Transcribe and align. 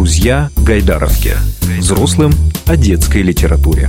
Друзья 0.00 0.48
Гайдаровки. 0.66 1.32
Взрослым 1.78 2.30
о 2.66 2.74
детской 2.78 3.20
литературе. 3.20 3.86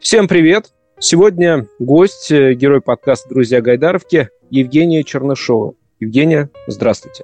Всем 0.00 0.26
привет! 0.26 0.72
Сегодня 0.98 1.68
гость, 1.78 2.32
э, 2.32 2.54
герой 2.54 2.80
подкаста 2.80 3.28
«Друзья 3.28 3.60
Гайдаровки» 3.60 4.28
Евгения 4.50 5.04
Чернышова. 5.04 5.74
Евгения, 6.00 6.50
здравствуйте. 6.66 7.22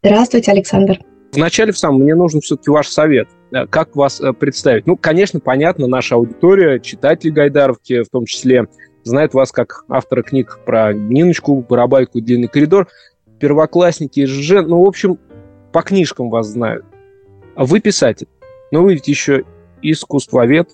Здравствуйте, 0.00 0.52
Александр. 0.52 1.00
Вначале 1.32 1.72
в 1.72 1.78
самом 1.78 2.02
мне 2.02 2.14
нужен 2.14 2.40
все-таки 2.40 2.70
ваш 2.70 2.86
совет. 2.86 3.26
Э, 3.50 3.66
как 3.66 3.96
вас 3.96 4.20
э, 4.20 4.32
представить? 4.32 4.86
Ну, 4.86 4.96
конечно, 4.96 5.40
понятно, 5.40 5.88
наша 5.88 6.14
аудитория, 6.14 6.78
читатели 6.78 7.30
Гайдаровки 7.30 8.04
в 8.04 8.10
том 8.10 8.26
числе, 8.26 8.68
знает 9.02 9.34
вас 9.34 9.50
как 9.50 9.84
автора 9.88 10.22
книг 10.22 10.60
про 10.64 10.92
Ниночку, 10.94 11.66
Барабайку 11.68 12.18
и 12.18 12.22
Длинный 12.22 12.46
коридор. 12.46 12.86
Первоклассники, 13.40 14.24
ЖЖ, 14.24 14.62
ну, 14.64 14.84
в 14.84 14.86
общем, 14.86 15.18
по 15.74 15.82
книжкам 15.82 16.30
вас 16.30 16.46
знают. 16.46 16.84
А 17.56 17.66
вы 17.66 17.80
писатель. 17.80 18.28
Но 18.70 18.84
вы 18.84 18.94
ведь 18.94 19.08
еще 19.08 19.42
искусствовед, 19.82 20.70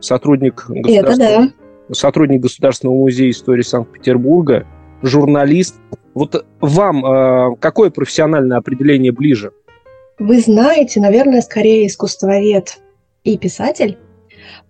сотрудник 0.00 0.66
государственного, 0.68 1.46
да. 1.88 1.94
сотрудник 1.94 2.42
Государственного 2.42 2.94
музея 2.94 3.30
истории 3.30 3.62
Санкт-Петербурга, 3.62 4.66
журналист. 5.00 5.76
Вот 6.12 6.44
вам 6.60 7.06
э, 7.06 7.56
какое 7.58 7.88
профессиональное 7.88 8.58
определение 8.58 9.12
ближе? 9.12 9.52
Вы 10.18 10.40
знаете, 10.40 11.00
наверное, 11.00 11.40
скорее 11.40 11.86
искусствовед 11.86 12.80
и 13.24 13.38
писатель, 13.38 13.96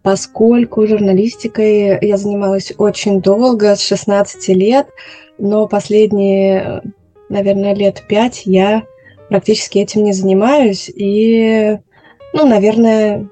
поскольку 0.03 0.87
журналистикой 0.87 1.99
я 2.01 2.17
занималась 2.17 2.73
очень 2.79 3.21
долго, 3.21 3.75
с 3.75 3.81
16 3.81 4.49
лет, 4.51 4.87
но 5.39 5.67
последние, 5.67 6.81
наверное, 7.29 7.75
лет 7.75 8.05
пять 8.09 8.43
я 8.45 8.85
практически 9.29 9.79
этим 9.79 10.05
не 10.05 10.13
занимаюсь. 10.13 10.91
И, 10.95 11.79
ну, 12.33 12.47
наверное, 12.47 13.29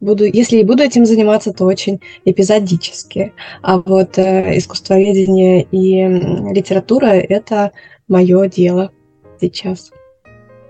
буду, 0.00 0.24
если 0.24 0.58
и 0.58 0.64
буду 0.64 0.82
этим 0.82 1.06
заниматься, 1.06 1.52
то 1.52 1.64
очень 1.64 2.00
эпизодически. 2.24 3.32
А 3.62 3.78
вот 3.78 4.18
э, 4.18 4.58
искусствоведение 4.58 5.62
и 5.62 6.06
литература– 6.54 7.06
это 7.06 7.72
мое 8.08 8.48
дело 8.48 8.92
сейчас. 9.40 9.90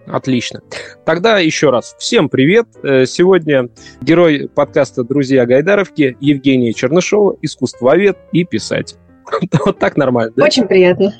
Отлично. 0.06 0.60
Тогда 1.06 1.38
еще 1.38 1.70
раз 1.70 1.96
всем 1.98 2.28
привет. 2.28 2.66
Э, 2.82 3.06
сегодня 3.06 3.70
герой 4.02 4.48
подкаста 4.54 5.02
«Друзья 5.02 5.46
Гайдаровки» 5.46 6.16
Евгения 6.20 6.72
Чернышова, 6.74 7.36
искусствовед 7.40 8.18
и 8.32 8.44
писатель. 8.44 8.98
Вот 9.64 9.78
так 9.78 9.96
нормально, 9.96 10.32
да? 10.36 10.44
Очень 10.44 10.66
приятно. 10.66 11.14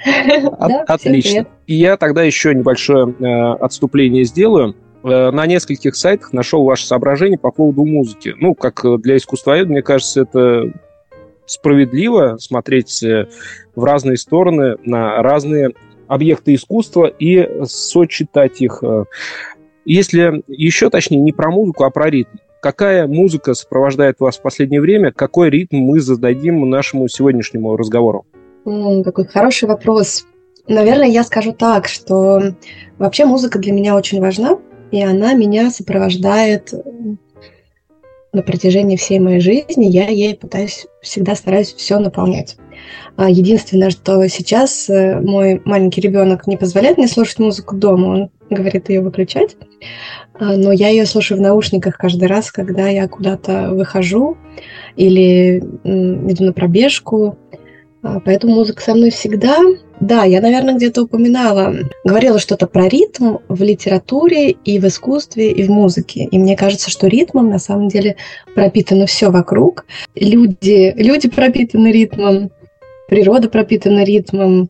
Отлично. 0.86 1.46
И 1.66 1.74
я 1.74 1.96
тогда 1.96 2.22
еще 2.22 2.54
небольшое 2.54 3.14
э, 3.18 3.64
отступление 3.64 4.24
сделаю. 4.24 4.76
Э, 5.02 5.30
на 5.30 5.46
нескольких 5.46 5.96
сайтах 5.96 6.32
нашел 6.32 6.64
ваше 6.64 6.86
соображение 6.86 7.38
по 7.38 7.50
поводу 7.50 7.84
музыки. 7.84 8.34
Ну, 8.36 8.54
как 8.54 8.84
для 9.00 9.16
искусствоведа, 9.16 9.70
мне 9.70 9.82
кажется, 9.82 10.22
это 10.22 10.72
справедливо 11.46 12.36
смотреть 12.38 13.02
э, 13.02 13.28
в 13.74 13.84
разные 13.84 14.16
стороны 14.16 14.76
на 14.84 15.22
разные 15.22 15.70
объекты 16.06 16.54
искусства 16.54 17.06
и 17.06 17.64
сочетать 17.64 18.60
их. 18.60 18.82
Если 19.86 20.42
еще 20.48 20.90
точнее, 20.90 21.20
не 21.20 21.32
про 21.32 21.50
музыку, 21.50 21.84
а 21.84 21.90
про 21.90 22.10
ритм. 22.10 22.36
Какая 22.64 23.06
музыка 23.06 23.52
сопровождает 23.52 24.20
вас 24.20 24.38
в 24.38 24.40
последнее 24.40 24.80
время? 24.80 25.12
Какой 25.12 25.50
ритм 25.50 25.76
мы 25.80 26.00
зададим 26.00 26.66
нашему 26.70 27.08
сегодняшнему 27.08 27.76
разговору? 27.76 28.24
М, 28.64 29.04
какой 29.04 29.26
хороший 29.26 29.68
вопрос. 29.68 30.24
Наверное, 30.66 31.08
я 31.08 31.24
скажу 31.24 31.52
так, 31.52 31.88
что 31.88 32.54
вообще 32.96 33.26
музыка 33.26 33.58
для 33.58 33.70
меня 33.74 33.94
очень 33.94 34.18
важна, 34.18 34.56
и 34.92 35.02
она 35.02 35.34
меня 35.34 35.70
сопровождает 35.70 36.72
на 38.32 38.40
протяжении 38.40 38.96
всей 38.96 39.18
моей 39.18 39.40
жизни. 39.40 39.84
Я 39.84 40.08
ей 40.08 40.34
пытаюсь, 40.34 40.86
всегда 41.02 41.34
стараюсь 41.34 41.74
все 41.74 41.98
наполнять. 41.98 42.56
А 43.16 43.28
единственное, 43.28 43.90
что 43.90 44.26
сейчас 44.28 44.88
э, 44.88 45.20
мой 45.20 45.60
маленький 45.66 46.00
ребенок 46.00 46.46
не 46.46 46.56
позволяет 46.56 46.96
мне 46.96 47.08
слушать 47.08 47.38
музыку 47.38 47.76
дома, 47.76 48.06
он 48.06 48.30
говорит 48.54 48.88
ее 48.88 49.00
выключать. 49.00 49.56
А, 50.34 50.56
но 50.56 50.72
я 50.72 50.88
ее 50.88 51.06
слушаю 51.06 51.38
в 51.38 51.42
наушниках 51.42 51.96
каждый 51.96 52.28
раз, 52.28 52.50
когда 52.50 52.88
я 52.88 53.08
куда-то 53.08 53.70
выхожу 53.72 54.36
или 54.96 55.58
иду 55.58 56.44
на 56.44 56.52
пробежку. 56.52 57.38
А, 58.02 58.20
поэтому 58.20 58.54
музыка 58.54 58.82
со 58.82 58.94
мной 58.94 59.10
всегда. 59.10 59.58
Да, 60.00 60.24
я, 60.24 60.40
наверное, 60.40 60.74
где-то 60.74 61.04
упоминала, 61.04 61.74
говорила 62.04 62.38
что-то 62.38 62.66
про 62.66 62.88
ритм 62.88 63.38
в 63.48 63.62
литературе 63.62 64.50
и 64.50 64.78
в 64.78 64.86
искусстве, 64.86 65.52
и 65.52 65.62
в 65.62 65.70
музыке. 65.70 66.24
И 66.24 66.38
мне 66.38 66.56
кажется, 66.56 66.90
что 66.90 67.06
ритмом 67.06 67.48
на 67.48 67.58
самом 67.58 67.88
деле 67.88 68.16
пропитано 68.54 69.06
все 69.06 69.30
вокруг. 69.30 69.86
Люди, 70.14 70.92
люди 70.96 71.28
пропитаны 71.28 71.92
ритмом, 71.92 72.50
природа 73.08 73.48
пропитана 73.48 74.04
ритмом, 74.04 74.68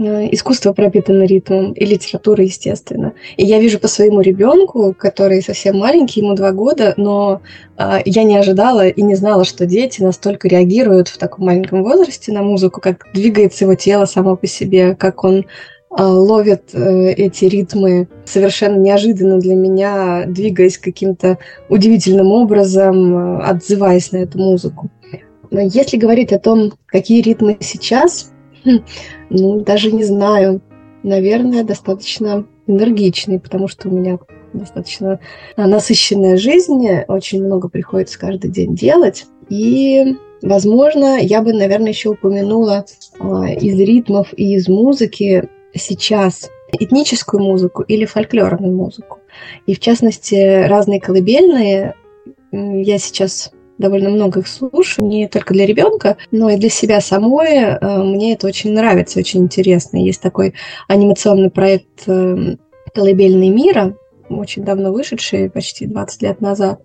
искусство 0.00 0.72
пропитано 0.72 1.24
ритмом 1.24 1.72
и 1.72 1.84
литература, 1.84 2.42
естественно. 2.42 3.12
И 3.36 3.44
я 3.44 3.60
вижу 3.60 3.78
по 3.78 3.88
своему 3.88 4.20
ребенку, 4.20 4.94
который 4.96 5.42
совсем 5.42 5.78
маленький, 5.78 6.20
ему 6.20 6.34
два 6.34 6.52
года, 6.52 6.94
но 6.96 7.42
э, 7.76 7.98
я 8.04 8.24
не 8.24 8.36
ожидала 8.36 8.88
и 8.88 9.02
не 9.02 9.14
знала, 9.14 9.44
что 9.44 9.66
дети 9.66 10.02
настолько 10.02 10.48
реагируют 10.48 11.08
в 11.08 11.18
таком 11.18 11.46
маленьком 11.46 11.82
возрасте 11.82 12.32
на 12.32 12.42
музыку, 12.42 12.80
как 12.80 13.06
двигается 13.12 13.64
его 13.64 13.74
тело 13.74 14.06
само 14.06 14.36
по 14.36 14.46
себе, 14.46 14.94
как 14.94 15.22
он 15.24 15.38
э, 15.38 16.02
ловит 16.02 16.70
э, 16.72 17.12
эти 17.12 17.44
ритмы 17.44 18.08
совершенно 18.24 18.78
неожиданно 18.78 19.38
для 19.38 19.54
меня, 19.54 20.24
двигаясь 20.26 20.78
каким-то 20.78 21.38
удивительным 21.68 22.32
образом, 22.32 23.38
э, 23.38 23.42
отзываясь 23.42 24.12
на 24.12 24.18
эту 24.18 24.38
музыку. 24.38 24.90
Но 25.50 25.60
если 25.60 25.96
говорить 25.96 26.32
о 26.32 26.38
том, 26.38 26.72
какие 26.86 27.20
ритмы 27.20 27.58
сейчас, 27.60 28.30
ну, 29.30 29.60
даже 29.60 29.92
не 29.92 30.04
знаю. 30.04 30.60
Наверное, 31.02 31.64
достаточно 31.64 32.46
энергичный, 32.66 33.40
потому 33.40 33.68
что 33.68 33.88
у 33.88 33.92
меня 33.92 34.18
достаточно 34.52 35.20
насыщенная 35.56 36.36
жизнь, 36.36 36.86
очень 37.08 37.44
много 37.44 37.68
приходится 37.68 38.18
каждый 38.18 38.50
день 38.50 38.74
делать. 38.74 39.26
И, 39.48 40.16
возможно, 40.42 41.18
я 41.20 41.42
бы, 41.42 41.52
наверное, 41.52 41.90
еще 41.90 42.10
упомянула 42.10 42.84
а, 43.18 43.48
из 43.48 43.78
ритмов 43.78 44.28
и 44.36 44.54
из 44.54 44.68
музыки 44.68 45.48
сейчас 45.74 46.50
этническую 46.72 47.42
музыку 47.42 47.82
или 47.82 48.04
фольклорную 48.04 48.74
музыку. 48.74 49.18
И, 49.66 49.74
в 49.74 49.80
частности, 49.80 50.66
разные 50.66 51.00
колыбельные. 51.00 51.94
Я 52.52 52.98
сейчас 52.98 53.52
довольно 53.80 54.10
много 54.10 54.40
их 54.40 54.46
слушаю, 54.46 55.08
не 55.08 55.26
только 55.26 55.54
для 55.54 55.66
ребенка, 55.66 56.16
но 56.30 56.50
и 56.50 56.56
для 56.56 56.68
себя 56.68 57.00
самой. 57.00 57.48
Э, 57.48 58.02
мне 58.02 58.34
это 58.34 58.46
очень 58.46 58.72
нравится, 58.72 59.18
очень 59.18 59.40
интересно. 59.40 59.96
Есть 59.96 60.20
такой 60.20 60.54
анимационный 60.86 61.50
проект 61.50 62.04
э, 62.06 62.56
«Колыбельный 62.94 63.48
мира», 63.48 63.96
очень 64.28 64.64
давно 64.64 64.92
вышедший, 64.92 65.50
почти 65.50 65.86
20 65.86 66.22
лет 66.22 66.40
назад. 66.40 66.82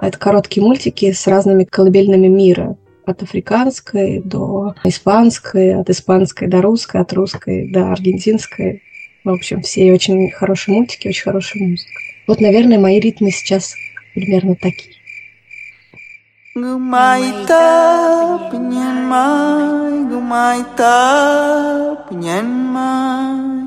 Это 0.00 0.18
короткие 0.18 0.62
мультики 0.62 1.12
с 1.12 1.26
разными 1.26 1.64
колыбельными 1.64 2.28
мира. 2.28 2.76
От 3.04 3.22
африканской 3.22 4.20
до 4.24 4.74
испанской, 4.84 5.74
от 5.74 5.90
испанской 5.90 6.46
до 6.46 6.62
русской, 6.62 7.00
от 7.00 7.12
русской 7.12 7.72
до 7.72 7.90
аргентинской. 7.90 8.82
В 9.24 9.30
общем, 9.30 9.62
все 9.62 9.92
очень 9.92 10.30
хорошие 10.30 10.76
мультики, 10.76 11.08
очень 11.08 11.24
хорошая 11.24 11.64
музыка. 11.64 11.90
Вот, 12.28 12.40
наверное, 12.40 12.78
мои 12.78 13.00
ритмы 13.00 13.30
сейчас 13.32 13.74
примерно 14.14 14.54
такие. 14.54 15.01
Ngumay 16.52 17.48
ta 17.48 17.64
penyan 18.52 19.08
mai 19.08 20.04
Ngumay 20.04 20.60
ta 20.76 21.00
penyan 22.04 22.44
mai 22.68 23.64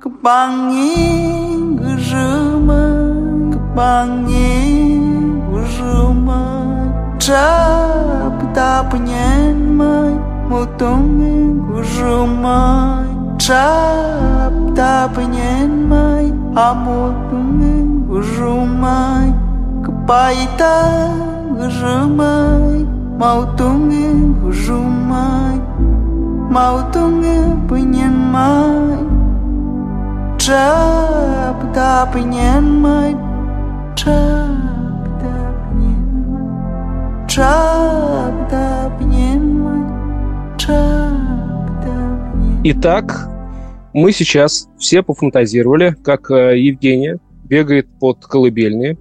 Kepangin 0.00 1.76
gerumai 1.76 3.52
Kepangin 3.52 5.36
gerumai 5.52 6.88
Trap 7.20 8.40
ta 8.56 8.88
penyan 8.88 9.76
mai. 9.76 10.16
Mutongin 10.48 11.60
gerumai 11.68 13.04
Trap 13.36 14.54
ta 14.72 15.12
penyan 15.12 15.92
mai. 15.92 16.32
Amutongin 16.56 18.08
gerumai 18.08 19.28
Kepaitan 19.84 21.33
penyen 27.68 28.14
mai 28.32 28.98
Trap 30.38 31.74
da 31.74 32.06
penyen 32.12 32.64
mai 32.82 33.14
Trap 33.96 35.08
da 35.22 35.34
penyen 35.62 36.06
mai 36.26 36.54
Trap 37.28 38.50
da 38.50 38.90
penyen 38.98 39.42
mai 39.62 39.82
Trap 40.58 41.64
da 41.84 41.96
penyen 42.32 42.60
Итак, 42.64 43.28
мы 43.92 44.10
сейчас 44.12 44.68
все 44.78 45.02
пофантазировали, 45.02 45.94
как 46.02 46.30
э, 46.30 46.58
Евгения 46.58 47.18
бегает 47.44 47.86
под 48.00 48.24
колыбельные, 48.24 48.96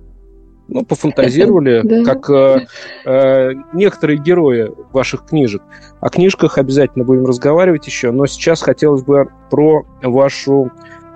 ну, 0.68 0.86
пофантазировали, 0.86 2.04
как 2.04 2.30
э, 2.30 2.68
э, 3.06 3.52
некоторые 3.74 4.18
герои 4.18 4.72
ваших 4.92 5.26
книжек. 5.26 5.62
О 6.00 6.10
книжках 6.10 6.58
обязательно 6.58 7.06
будем 7.06 7.26
разговаривать 7.26 7.86
еще, 7.86 8.12
но 8.12 8.26
сейчас 8.26 8.62
хотелось 8.62 9.04
бы 9.04 9.30
про 9.50 9.86
вашу 10.02 10.72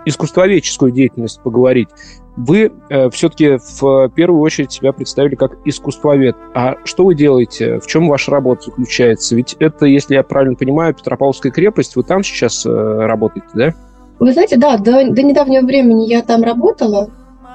искусствоведческую 0.05 0.91
деятельность 0.91 1.41
поговорить. 1.41 1.89
Вы 2.37 2.71
э, 2.89 3.09
все-таки 3.09 3.57
в 3.79 4.09
первую 4.09 4.41
очередь 4.41 4.71
себя 4.71 4.93
представили 4.93 5.35
как 5.35 5.57
искусствовед. 5.65 6.35
А 6.53 6.75
что 6.85 7.05
вы 7.05 7.15
делаете? 7.15 7.79
В 7.79 7.87
чем 7.87 8.07
ваша 8.07 8.31
работа 8.31 8.65
заключается? 8.65 9.35
Ведь 9.35 9.55
это, 9.59 9.85
если 9.87 10.13
я 10.13 10.23
правильно 10.23 10.55
понимаю, 10.55 10.93
Петропавловская 10.93 11.51
крепость, 11.51 11.95
вы 11.95 12.03
там 12.03 12.23
сейчас 12.23 12.65
э, 12.65 12.69
работаете, 12.69 13.47
да? 13.55 13.73
Вы 14.19 14.33
знаете, 14.33 14.57
да, 14.57 14.77
до, 14.77 15.11
до 15.11 15.23
недавнего 15.23 15.65
времени 15.65 16.07
я 16.07 16.21
там 16.21 16.43
работала, 16.43 17.09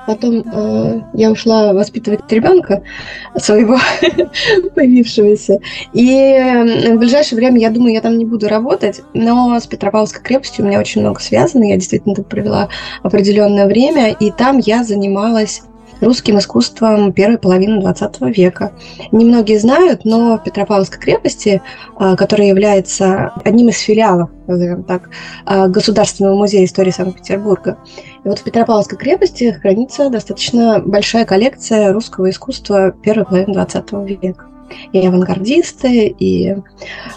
Потом 0.06 0.40
э, 0.40 1.00
я 1.14 1.30
ушла 1.30 1.72
воспитывать 1.72 2.20
ребенка 2.30 2.82
своего 3.36 3.78
появившегося. 4.74 5.58
И 5.92 6.92
в 6.92 6.96
ближайшее 6.96 7.36
время, 7.36 7.60
я 7.60 7.70
думаю, 7.70 7.94
я 7.94 8.00
там 8.00 8.18
не 8.18 8.24
буду 8.24 8.48
работать, 8.48 9.02
но 9.14 9.58
с 9.58 9.66
Петропавловской 9.66 10.22
крепостью 10.22 10.64
у 10.64 10.68
меня 10.68 10.80
очень 10.80 11.00
много 11.00 11.20
связано. 11.20 11.64
Я 11.64 11.76
действительно 11.76 12.14
там 12.14 12.24
провела 12.24 12.68
определенное 13.02 13.66
время, 13.66 14.12
и 14.12 14.30
там 14.30 14.58
я 14.58 14.84
занималась 14.84 15.62
русским 16.02 16.38
искусством 16.38 17.12
первой 17.12 17.38
половины 17.38 17.80
XX 17.80 18.32
века. 18.32 18.72
Немногие 19.12 19.58
знают, 19.58 20.04
но 20.04 20.36
в 20.36 20.44
Петропавловской 20.44 21.00
крепости, 21.00 21.62
а, 21.96 22.16
которая 22.16 22.48
является 22.48 23.32
одним 23.44 23.68
из 23.68 23.78
филиалов, 23.78 24.30
назовем 24.46 24.82
так, 24.82 25.10
а, 25.44 25.68
Государственного 25.68 26.34
музея 26.34 26.64
истории 26.64 26.90
Санкт-Петербурга, 26.90 27.78
и 28.24 28.28
вот 28.28 28.38
в 28.38 28.42
Петропавловской 28.44 28.98
крепости 28.98 29.52
хранится 29.60 30.10
достаточно 30.10 30.80
большая 30.84 31.24
коллекция 31.24 31.92
русского 31.92 32.30
искусства 32.30 32.92
первой 32.92 33.24
половины 33.24 33.56
XX 33.56 34.06
века 34.06 34.46
и 34.92 35.06
авангардисты, 35.06 36.06
и 36.06 36.56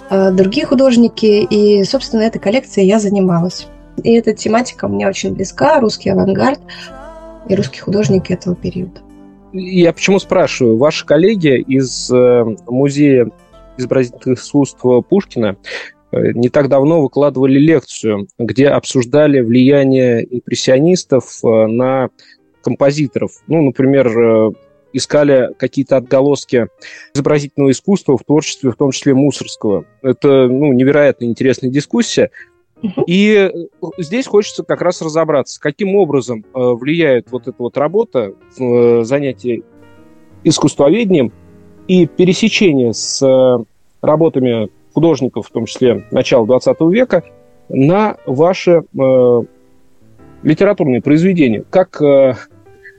э, 0.09 0.31
другие 0.31 0.65
художники. 0.65 1.25
И, 1.25 1.83
собственно, 1.83 2.21
этой 2.21 2.39
коллекцией 2.39 2.87
я 2.87 2.99
занималась. 2.99 3.67
И 4.03 4.13
эта 4.13 4.33
тематика 4.33 4.87
мне 4.87 5.07
очень 5.07 5.33
близка, 5.33 5.79
русский 5.79 6.09
авангард, 6.09 6.59
и 7.47 7.55
русские 7.55 7.81
художники 7.81 8.33
этого 8.33 8.55
периода. 8.55 9.01
Я 9.53 9.93
почему 9.93 10.19
спрашиваю? 10.19 10.77
Ваши 10.77 11.05
коллеги 11.05 11.61
из 11.61 12.11
э, 12.11 12.43
музея 12.67 13.31
изобразительных 13.77 14.39
искусств 14.39 14.81
Пушкина 15.09 15.57
э, 16.11 16.31
не 16.33 16.49
так 16.49 16.67
давно 16.67 17.01
выкладывали 17.01 17.57
лекцию, 17.57 18.27
где 18.37 18.67
обсуждали 18.67 19.39
влияние 19.39 20.25
импрессионистов 20.29 21.39
э, 21.43 21.67
на 21.67 22.09
композиторов. 22.61 23.31
Ну, 23.47 23.61
например, 23.61 24.53
искали 24.91 25.53
какие-то 25.57 25.97
отголоски 25.97 26.67
изобразительного 27.13 27.71
искусства 27.71 28.17
в 28.17 28.23
творчестве, 28.23 28.71
в 28.71 28.75
том 28.75 28.91
числе 28.91 29.13
Мусорского. 29.13 29.85
Это 30.01 30.47
ну, 30.47 30.73
невероятно 30.73 31.25
интересная 31.25 31.69
дискуссия. 31.69 32.31
И 33.07 33.51
э, 33.51 33.51
здесь 33.97 34.27
хочется 34.27 34.63
как 34.63 34.81
раз 34.81 35.01
разобраться, 35.01 35.59
каким 35.59 35.95
образом 35.95 36.43
э, 36.53 36.59
влияет 36.59 37.31
вот 37.31 37.47
эта 37.47 37.55
вот 37.57 37.77
работа, 37.77 38.33
э, 38.59 39.03
занятие 39.03 39.63
искусствоведением 40.43 41.31
и 41.87 42.05
пересечение 42.05 42.93
с 42.93 43.23
работами 44.01 44.69
художников, 44.93 45.47
в 45.47 45.51
том 45.51 45.65
числе 45.65 46.05
начала 46.11 46.45
20 46.45 46.81
века, 46.91 47.23
на 47.69 48.17
ваши 48.25 48.83
э, 48.97 49.43
литературные 50.43 51.01
произведения. 51.01 51.63
Как 51.69 52.01
э, 52.01 52.35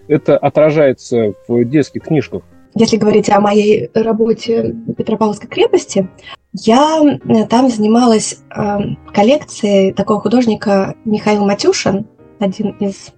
это 0.08 0.36
отражается 0.36 1.34
в 1.48 1.64
детских 1.64 2.02
книжках? 2.02 2.42
Если 2.78 2.98
говорить 2.98 3.30
о 3.30 3.40
моей 3.40 3.90
работе 3.94 4.74
в 4.86 4.92
Петропавловской 4.92 5.48
крепости, 5.48 6.10
я 6.52 7.00
э, 7.02 7.46
там 7.46 7.70
занималась 7.70 8.42
э, 8.54 8.78
коллекцией 9.14 9.94
такого 9.94 10.20
художника 10.20 10.94
Михаил 11.06 11.46
Матюшин, 11.46 12.06
один 12.38 12.72
из 12.78 13.14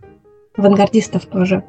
авангардистов 0.56 1.26
тоже. 1.26 1.64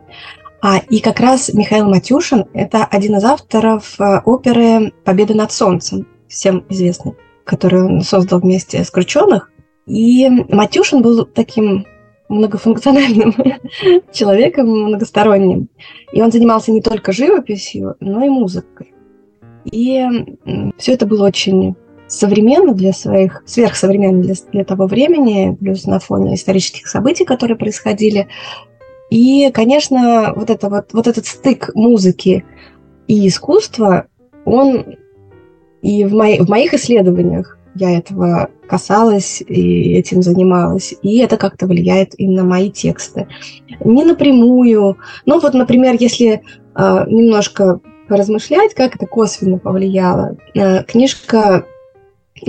А, 0.61 0.77
и 0.77 0.99
как 0.99 1.19
раз 1.19 1.51
Михаил 1.51 1.89
Матюшин– 1.89 2.45
это 2.53 2.85
один 2.85 3.15
из 3.15 3.23
авторов 3.23 3.99
э, 3.99 4.19
оперы 4.23 4.93
«Победа 5.03 5.33
над 5.33 5.51
солнцем», 5.51 6.05
всем 6.27 6.65
известный, 6.69 7.15
которую 7.43 7.87
он 7.87 8.01
создал 8.01 8.39
вместе 8.39 8.83
с 8.83 8.91
Крученых. 8.91 9.49
И 9.87 10.29
Матюшин 10.29 11.01
был 11.01 11.25
таким 11.25 11.87
многофункциональным 12.29 13.33
человеком, 14.13 14.69
многосторонним. 14.69 15.69
И 16.13 16.21
он 16.21 16.31
занимался 16.31 16.71
не 16.71 16.81
только 16.81 17.11
живописью, 17.11 17.95
но 17.99 18.23
и 18.23 18.29
музыкой. 18.29 18.93
И 19.65 20.05
все 20.77 20.93
это 20.93 21.05
было 21.05 21.27
очень 21.27 21.75
современно 22.07 22.73
для 22.73 22.93
своих, 22.93 23.43
сверхсовременно 23.45 24.21
для, 24.21 24.33
для 24.51 24.63
того 24.63 24.87
времени, 24.87 25.55
плюс 25.59 25.85
на 25.85 25.99
фоне 25.99 26.35
исторических 26.35 26.87
событий, 26.87 27.25
которые 27.25 27.57
происходили. 27.57 28.27
И, 29.09 29.51
конечно, 29.51 30.33
вот, 30.35 30.49
это 30.49 30.69
вот, 30.69 30.93
вот 30.93 31.07
этот 31.07 31.25
стык 31.25 31.71
музыки 31.75 32.45
и 33.07 33.27
искусства, 33.27 34.07
он 34.45 34.97
и 35.81 36.05
в, 36.05 36.13
мои, 36.13 36.39
в 36.39 36.49
моих 36.49 36.73
исследованиях 36.73 37.58
я 37.79 37.97
этого 37.97 38.49
касалась 38.67 39.41
и 39.41 39.93
этим 39.93 40.21
занималась. 40.21 40.93
И 41.01 41.19
это 41.19 41.37
как-то 41.37 41.65
влияет 41.65 42.19
и 42.19 42.27
на 42.27 42.43
мои 42.43 42.69
тексты. 42.69 43.27
Не 43.83 44.03
напрямую. 44.03 44.97
Ну 45.25 45.39
вот, 45.39 45.53
например, 45.53 45.95
если 45.99 46.41
э, 46.75 47.05
немножко 47.07 47.79
поразмышлять, 48.09 48.73
как 48.73 48.95
это 48.95 49.05
косвенно 49.05 49.57
повлияло. 49.59 50.35
Э, 50.53 50.83
книжка 50.83 51.65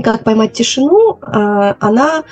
«Как 0.02 0.24
поймать 0.24 0.52
тишину», 0.52 1.14
э, 1.14 1.74
она 1.78 2.24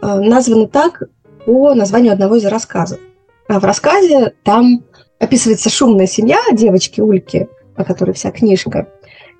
э, 0.00 0.06
названа 0.06 0.68
так 0.68 1.02
по 1.44 1.74
названию 1.74 2.12
одного 2.12 2.36
из 2.36 2.46
рассказов. 2.46 3.00
А 3.48 3.60
в 3.60 3.64
рассказе 3.64 4.34
там 4.44 4.84
описывается 5.18 5.70
шумная 5.70 6.06
семья 6.06 6.38
девочки 6.52 7.00
Ульки, 7.00 7.48
о 7.76 7.84
которой 7.84 8.12
вся 8.12 8.30
книжка 8.30 8.88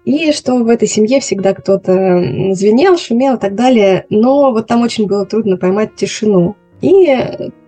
и 0.09 0.33
что 0.33 0.55
в 0.55 0.69
этой 0.69 0.89
семье 0.89 1.21
всегда 1.21 1.53
кто-то 1.53 1.93
звенел, 2.55 2.97
шумел 2.97 3.35
и 3.35 3.39
так 3.39 3.55
далее, 3.55 4.07
но 4.09 4.53
вот 4.53 4.67
там 4.67 4.81
очень 4.81 5.07
было 5.07 5.27
трудно 5.27 5.59
поймать 5.59 5.97
тишину. 5.97 6.57
И 6.81 7.15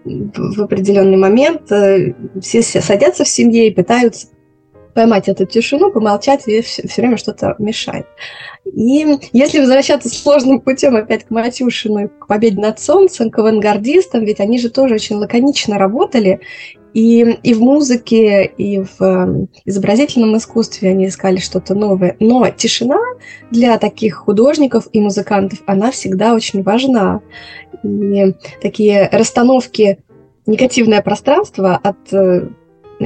в 0.04 0.62
определенный 0.62 1.18
момент 1.18 1.70
э, 1.70 2.14
все 2.40 2.62
садятся 2.62 3.24
в 3.24 3.28
семье 3.28 3.68
и 3.68 3.74
пытаются 3.74 4.28
поймать 4.94 5.28
эту 5.28 5.44
тишину, 5.44 5.92
помолчать, 5.92 6.48
и 6.48 6.62
все, 6.62 6.88
все 6.88 7.02
время 7.02 7.18
что-то 7.18 7.56
мешает. 7.58 8.06
И 8.64 9.18
если 9.32 9.60
возвращаться 9.60 10.08
сложным 10.08 10.60
путем 10.60 10.96
опять 10.96 11.24
к 11.24 11.30
Матюшину, 11.30 12.08
к 12.08 12.26
победе 12.26 12.58
над 12.58 12.80
солнцем, 12.80 13.30
к 13.30 13.38
авангардистам, 13.38 14.24
ведь 14.24 14.40
они 14.40 14.58
же 14.58 14.70
тоже 14.70 14.94
очень 14.94 15.16
лаконично 15.16 15.76
работали, 15.76 16.40
и, 16.94 17.38
и 17.42 17.54
в 17.54 17.60
музыке, 17.60 18.44
и 18.44 18.80
в 18.82 19.00
эм, 19.00 19.48
изобразительном 19.64 20.36
искусстве 20.36 20.90
они 20.90 21.06
искали 21.06 21.38
что-то 21.38 21.74
новое. 21.74 22.16
Но 22.20 22.48
тишина 22.50 22.98
для 23.50 23.78
таких 23.78 24.16
художников 24.16 24.88
и 24.92 25.00
музыкантов, 25.00 25.60
она 25.66 25.90
всегда 25.90 26.34
очень 26.34 26.62
важна. 26.62 27.20
И 27.82 28.34
такие 28.60 29.08
расстановки 29.12 29.98
негативное 30.46 31.02
пространство 31.02 31.78
от 31.82 32.12
э, 32.12 32.48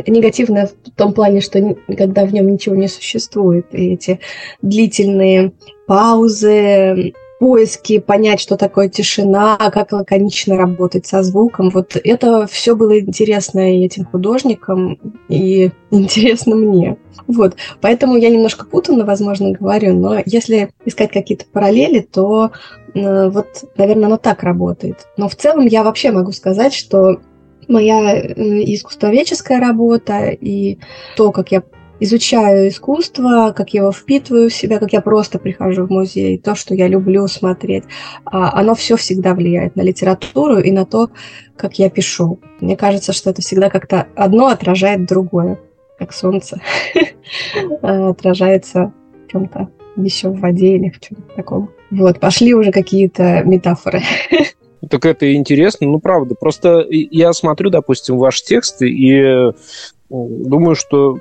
негативное 0.06 0.66
в 0.66 0.90
том 0.96 1.12
плане, 1.12 1.40
что 1.40 1.76
когда 1.96 2.24
в 2.24 2.32
нем 2.32 2.50
ничего 2.50 2.74
не 2.74 2.88
существует, 2.88 3.66
и 3.72 3.94
эти 3.94 4.20
длительные 4.62 5.52
паузы, 5.86 7.14
поиски, 7.38 7.98
понять, 7.98 8.40
что 8.40 8.56
такое 8.56 8.88
тишина, 8.88 9.56
как 9.56 9.92
лаконично 9.92 10.56
работать 10.56 11.06
со 11.06 11.22
звуком. 11.22 11.70
Вот 11.70 11.96
это 12.02 12.46
все 12.46 12.76
было 12.76 12.98
интересно 13.00 13.74
и 13.74 13.84
этим 13.84 14.04
художникам, 14.04 14.98
и 15.28 15.70
интересно 15.90 16.56
мне. 16.56 16.96
Вот, 17.26 17.56
поэтому 17.80 18.16
я 18.16 18.30
немножко 18.30 18.66
путанно, 18.66 19.04
возможно, 19.04 19.52
говорю, 19.52 19.94
но 19.94 20.20
если 20.26 20.70
искать 20.84 21.12
какие-то 21.12 21.46
параллели, 21.50 22.00
то 22.00 22.50
э, 22.94 23.28
вот, 23.28 23.64
наверное, 23.76 24.06
оно 24.06 24.16
так 24.16 24.42
работает. 24.42 25.06
Но 25.16 25.28
в 25.28 25.36
целом 25.36 25.66
я 25.66 25.82
вообще 25.84 26.12
могу 26.12 26.32
сказать, 26.32 26.74
что 26.74 27.20
моя 27.68 28.16
э, 28.16 28.32
искусствоведческая 28.64 29.60
работа 29.60 30.28
и 30.28 30.78
то, 31.16 31.32
как 31.32 31.52
я 31.52 31.62
изучаю 32.00 32.68
искусство, 32.68 33.52
как 33.56 33.70
я 33.70 33.82
его 33.82 33.92
впитываю 33.92 34.50
в 34.50 34.54
себя, 34.54 34.78
как 34.78 34.92
я 34.92 35.00
просто 35.00 35.38
прихожу 35.38 35.86
в 35.86 35.90
музей, 35.90 36.38
то, 36.38 36.54
что 36.54 36.74
я 36.74 36.88
люблю 36.88 37.26
смотреть, 37.28 37.84
а, 38.24 38.58
оно 38.58 38.74
все 38.74 38.96
всегда 38.96 39.34
влияет 39.34 39.76
на 39.76 39.82
литературу 39.82 40.58
и 40.58 40.70
на 40.70 40.84
то, 40.84 41.10
как 41.56 41.78
я 41.78 41.90
пишу. 41.90 42.40
Мне 42.60 42.76
кажется, 42.76 43.12
что 43.12 43.30
это 43.30 43.42
всегда 43.42 43.70
как-то 43.70 44.06
одно 44.16 44.48
отражает 44.48 45.06
другое, 45.06 45.58
как 45.98 46.12
солнце 46.12 46.60
отражается 47.82 48.92
в 49.26 49.30
чем-то 49.30 49.68
еще 49.96 50.28
в 50.28 50.40
воде 50.40 50.76
или 50.76 50.90
в 50.90 51.00
чем-то 51.00 51.36
таком. 51.36 51.70
Вот, 51.90 52.18
пошли 52.18 52.54
уже 52.54 52.72
какие-то 52.72 53.42
метафоры. 53.44 54.02
Так 54.90 55.06
это 55.06 55.34
интересно, 55.34 55.86
ну 55.86 55.98
правда. 55.98 56.34
Просто 56.34 56.84
я 56.90 57.32
смотрю, 57.32 57.70
допустим, 57.70 58.18
ваши 58.18 58.44
тексты 58.44 58.90
и 58.90 59.52
думаю, 60.10 60.74
что 60.74 61.18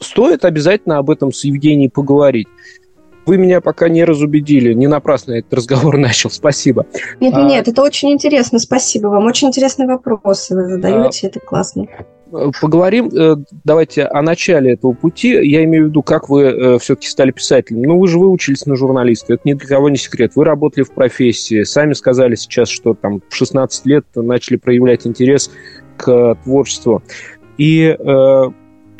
стоит 0.00 0.44
обязательно 0.44 0.98
об 0.98 1.10
этом 1.10 1.32
с 1.32 1.44
Евгенией 1.44 1.90
поговорить. 1.90 2.48
Вы 3.26 3.36
меня 3.36 3.60
пока 3.60 3.88
не 3.88 4.04
разубедили, 4.04 4.72
не 4.72 4.86
напрасно 4.86 5.32
этот 5.32 5.52
разговор 5.54 5.96
начал. 5.98 6.30
Спасибо. 6.30 6.86
Нет, 7.20 7.34
а... 7.34 7.42
нет, 7.42 7.68
это 7.68 7.82
очень 7.82 8.10
интересно. 8.10 8.58
Спасибо 8.58 9.08
вам. 9.08 9.26
Очень 9.26 9.48
интересные 9.48 9.86
вопросы 9.86 10.54
вы 10.54 10.68
задаете, 10.68 11.26
а... 11.26 11.30
это 11.30 11.40
классно. 11.40 11.86
Поговорим, 12.60 13.08
э, 13.08 13.36
давайте, 13.64 14.04
о 14.04 14.22
начале 14.22 14.74
этого 14.74 14.92
пути. 14.92 15.30
Я 15.30 15.64
имею 15.64 15.86
в 15.86 15.88
виду, 15.88 16.02
как 16.02 16.28
вы 16.28 16.42
э, 16.44 16.78
все-таки 16.78 17.08
стали 17.08 17.32
писателем. 17.32 17.82
Ну, 17.82 17.98
вы 17.98 18.06
же 18.06 18.20
выучились 18.20 18.66
на 18.66 18.76
журналиста, 18.76 19.34
это 19.34 19.42
ни 19.44 19.54
для 19.54 19.66
кого 19.66 19.88
не 19.88 19.96
секрет. 19.96 20.32
Вы 20.36 20.44
работали 20.44 20.84
в 20.84 20.92
профессии, 20.92 21.64
сами 21.64 21.92
сказали 21.92 22.36
сейчас, 22.36 22.68
что 22.68 22.94
там 22.94 23.20
в 23.28 23.34
16 23.34 23.84
лет 23.86 24.04
начали 24.14 24.56
проявлять 24.56 25.08
интерес 25.08 25.50
к 25.96 26.36
творчеству. 26.44 27.02
И 27.58 27.96
э, 27.98 28.50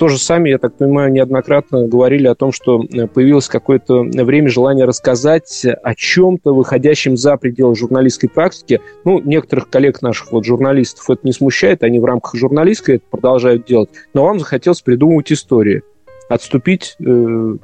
тоже 0.00 0.16
сами, 0.16 0.48
я 0.48 0.56
так 0.56 0.76
понимаю, 0.76 1.12
неоднократно 1.12 1.86
говорили 1.86 2.26
о 2.26 2.34
том, 2.34 2.52
что 2.52 2.82
э, 2.82 3.06
появилось 3.06 3.48
какое-то 3.48 4.00
время 4.00 4.48
желание 4.48 4.86
рассказать 4.86 5.66
о 5.66 5.94
чем-то, 5.94 6.54
выходящем 6.54 7.18
за 7.18 7.36
пределы 7.36 7.76
журналистской 7.76 8.30
практики. 8.30 8.80
Ну, 9.04 9.20
некоторых 9.20 9.68
коллег 9.68 10.00
наших 10.00 10.32
вот 10.32 10.46
журналистов 10.46 11.10
это 11.10 11.20
не 11.24 11.32
смущает, 11.32 11.82
они 11.82 11.98
в 11.98 12.06
рамках 12.06 12.34
журналистской 12.34 12.94
это 12.94 13.04
продолжают 13.10 13.66
делать, 13.66 13.90
но 14.14 14.24
вам 14.24 14.38
захотелось 14.38 14.80
придумывать 14.80 15.30
истории, 15.32 15.82
отступить 16.30 16.96
э, 16.98 17.56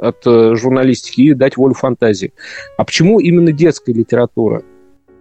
от 0.00 0.26
э, 0.26 0.54
журналистики 0.54 1.20
и 1.20 1.34
дать 1.34 1.58
волю 1.58 1.74
фантазии. 1.74 2.32
А 2.78 2.84
почему 2.84 3.20
именно 3.20 3.52
детская 3.52 3.92
литература? 3.92 4.62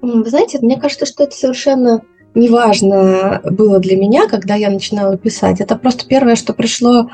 Вы 0.01 0.23
знаете, 0.29 0.59
мне 0.61 0.79
кажется, 0.79 1.05
что 1.05 1.25
это 1.25 1.35
совершенно 1.35 2.01
неважно 2.35 3.41
было 3.43 3.79
для 3.79 3.97
меня, 3.97 4.27
когда 4.27 4.55
я 4.55 4.69
начинала 4.69 5.17
писать. 5.17 5.61
Это 5.61 5.75
просто 5.75 6.07
первое, 6.07 6.35
что 6.35 6.53
пришло 6.53 7.09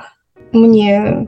мне 0.51 1.27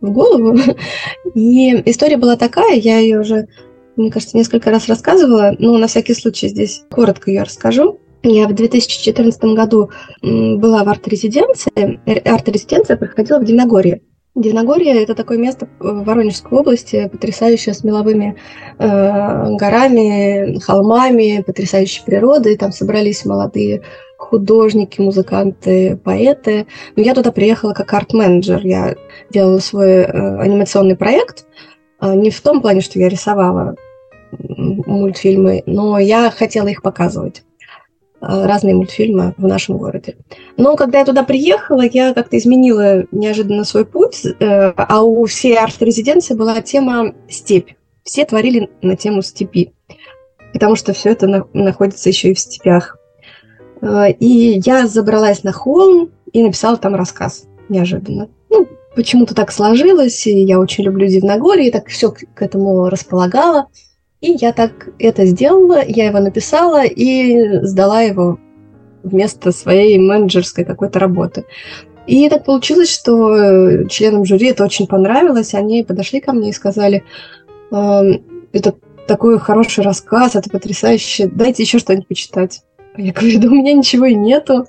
в 0.00 0.10
голову. 0.10 0.58
И 1.34 1.82
история 1.90 2.16
была 2.16 2.36
такая, 2.36 2.76
я 2.76 2.98
ее 2.98 3.20
уже, 3.20 3.48
мне 3.96 4.10
кажется, 4.10 4.36
несколько 4.36 4.70
раз 4.70 4.88
рассказывала, 4.88 5.54
но 5.58 5.78
на 5.78 5.86
всякий 5.86 6.14
случай 6.14 6.48
здесь 6.48 6.84
коротко 6.90 7.30
ее 7.30 7.42
расскажу. 7.42 8.00
Я 8.22 8.48
в 8.48 8.54
2014 8.54 9.40
году 9.54 9.90
была 10.22 10.82
в 10.82 10.88
арт-резиденции. 10.88 12.00
Арт-резиденция 12.28 12.96
проходила 12.96 13.38
в 13.38 13.44
Дивногорье. 13.44 14.02
Дивногорье– 14.38 15.02
это 15.02 15.14
такое 15.16 15.36
место 15.36 15.68
в 15.80 16.04
Воронежской 16.04 16.58
области, 16.58 17.08
потрясающее 17.08 17.74
с 17.74 17.82
меловыми 17.82 18.36
э, 18.78 19.56
горами, 19.56 20.58
холмами, 20.60 21.42
потрясающей 21.44 22.04
природой. 22.04 22.56
Там 22.56 22.70
собрались 22.70 23.24
молодые 23.24 23.82
художники, 24.16 25.00
музыканты, 25.00 25.96
поэты. 25.96 26.66
Но 26.94 27.02
я 27.02 27.14
туда 27.14 27.32
приехала 27.32 27.72
как 27.72 27.92
арт-менеджер. 27.92 28.60
Я 28.64 28.94
делала 29.30 29.58
свой 29.58 30.02
э, 30.02 30.40
анимационный 30.40 30.96
проект. 30.96 31.44
Э, 32.00 32.14
не 32.14 32.30
в 32.30 32.40
том 32.40 32.60
плане, 32.60 32.80
что 32.80 33.00
я 33.00 33.08
рисовала 33.08 33.74
мультфильмы, 34.30 35.62
но 35.66 35.98
я 35.98 36.30
хотела 36.30 36.68
их 36.68 36.82
показывать. 36.82 37.42
Э, 38.20 38.46
разные 38.46 38.74
мультфильмы 38.74 39.34
в 39.36 39.46
нашем 39.46 39.76
городе. 39.78 40.16
Но 40.56 40.74
когда 40.74 40.98
я 40.98 41.04
туда 41.04 41.22
приехала, 41.22 41.82
я 41.82 42.12
как-то 42.14 42.36
изменила 42.36 43.04
неожиданно 43.12 43.62
свой 43.62 43.84
путь, 43.84 44.24
э, 44.24 44.72
а 44.76 45.02
у 45.02 45.24
всей 45.26 45.56
арт-резиденции 45.56 46.34
была 46.34 46.60
тема 46.60 47.14
степь. 47.28 47.74
Все 48.02 48.24
творили 48.24 48.70
на 48.82 48.96
тему 48.96 49.22
степи, 49.22 49.72
потому 50.52 50.74
что 50.74 50.92
все 50.92 51.10
это 51.10 51.46
находится 51.52 52.08
еще 52.08 52.30
и 52.30 52.34
в 52.34 52.40
степях. 52.40 52.98
Э, 53.82 54.10
и 54.10 54.60
я 54.64 54.88
забралась 54.88 55.44
на 55.44 55.52
холм 55.52 56.10
и 56.32 56.42
написала 56.42 56.76
там 56.76 56.96
рассказ 56.96 57.44
неожиданно. 57.68 58.28
Ну, 58.50 58.66
почему-то 58.96 59.32
так 59.32 59.52
сложилось, 59.52 60.26
и 60.26 60.42
я 60.42 60.58
очень 60.58 60.82
люблю 60.82 61.06
Дивногорье, 61.06 61.68
и 61.68 61.70
так 61.70 61.86
все 61.86 62.10
к 62.10 62.42
этому 62.42 62.88
располагала. 62.88 63.68
И 64.20 64.32
я 64.32 64.52
так 64.52 64.88
это 64.98 65.26
сделала, 65.26 65.84
я 65.86 66.06
его 66.06 66.18
написала 66.18 66.84
и 66.84 67.64
сдала 67.64 68.02
его 68.02 68.38
вместо 69.04 69.52
своей 69.52 69.98
менеджерской 69.98 70.64
какой-то 70.64 70.98
работы. 70.98 71.44
И 72.06 72.28
так 72.28 72.44
получилось, 72.44 72.92
что 72.92 73.86
членам 73.88 74.24
жюри 74.24 74.48
это 74.48 74.64
очень 74.64 74.86
понравилось. 74.86 75.54
Они 75.54 75.84
подошли 75.84 76.20
ко 76.20 76.32
мне 76.32 76.50
и 76.50 76.54
сказали, 76.54 77.04
это 77.70 78.74
такой 79.06 79.38
хороший 79.38 79.84
рассказ, 79.84 80.34
это 80.34 80.50
потрясающе, 80.50 81.28
дайте 81.28 81.62
еще 81.62 81.78
что-нибудь 81.78 82.08
почитать. 82.08 82.62
Я 82.96 83.12
говорю, 83.12 83.40
да 83.40 83.48
у 83.48 83.52
меня 83.52 83.72
ничего 83.74 84.06
и 84.06 84.14
нету. 84.14 84.66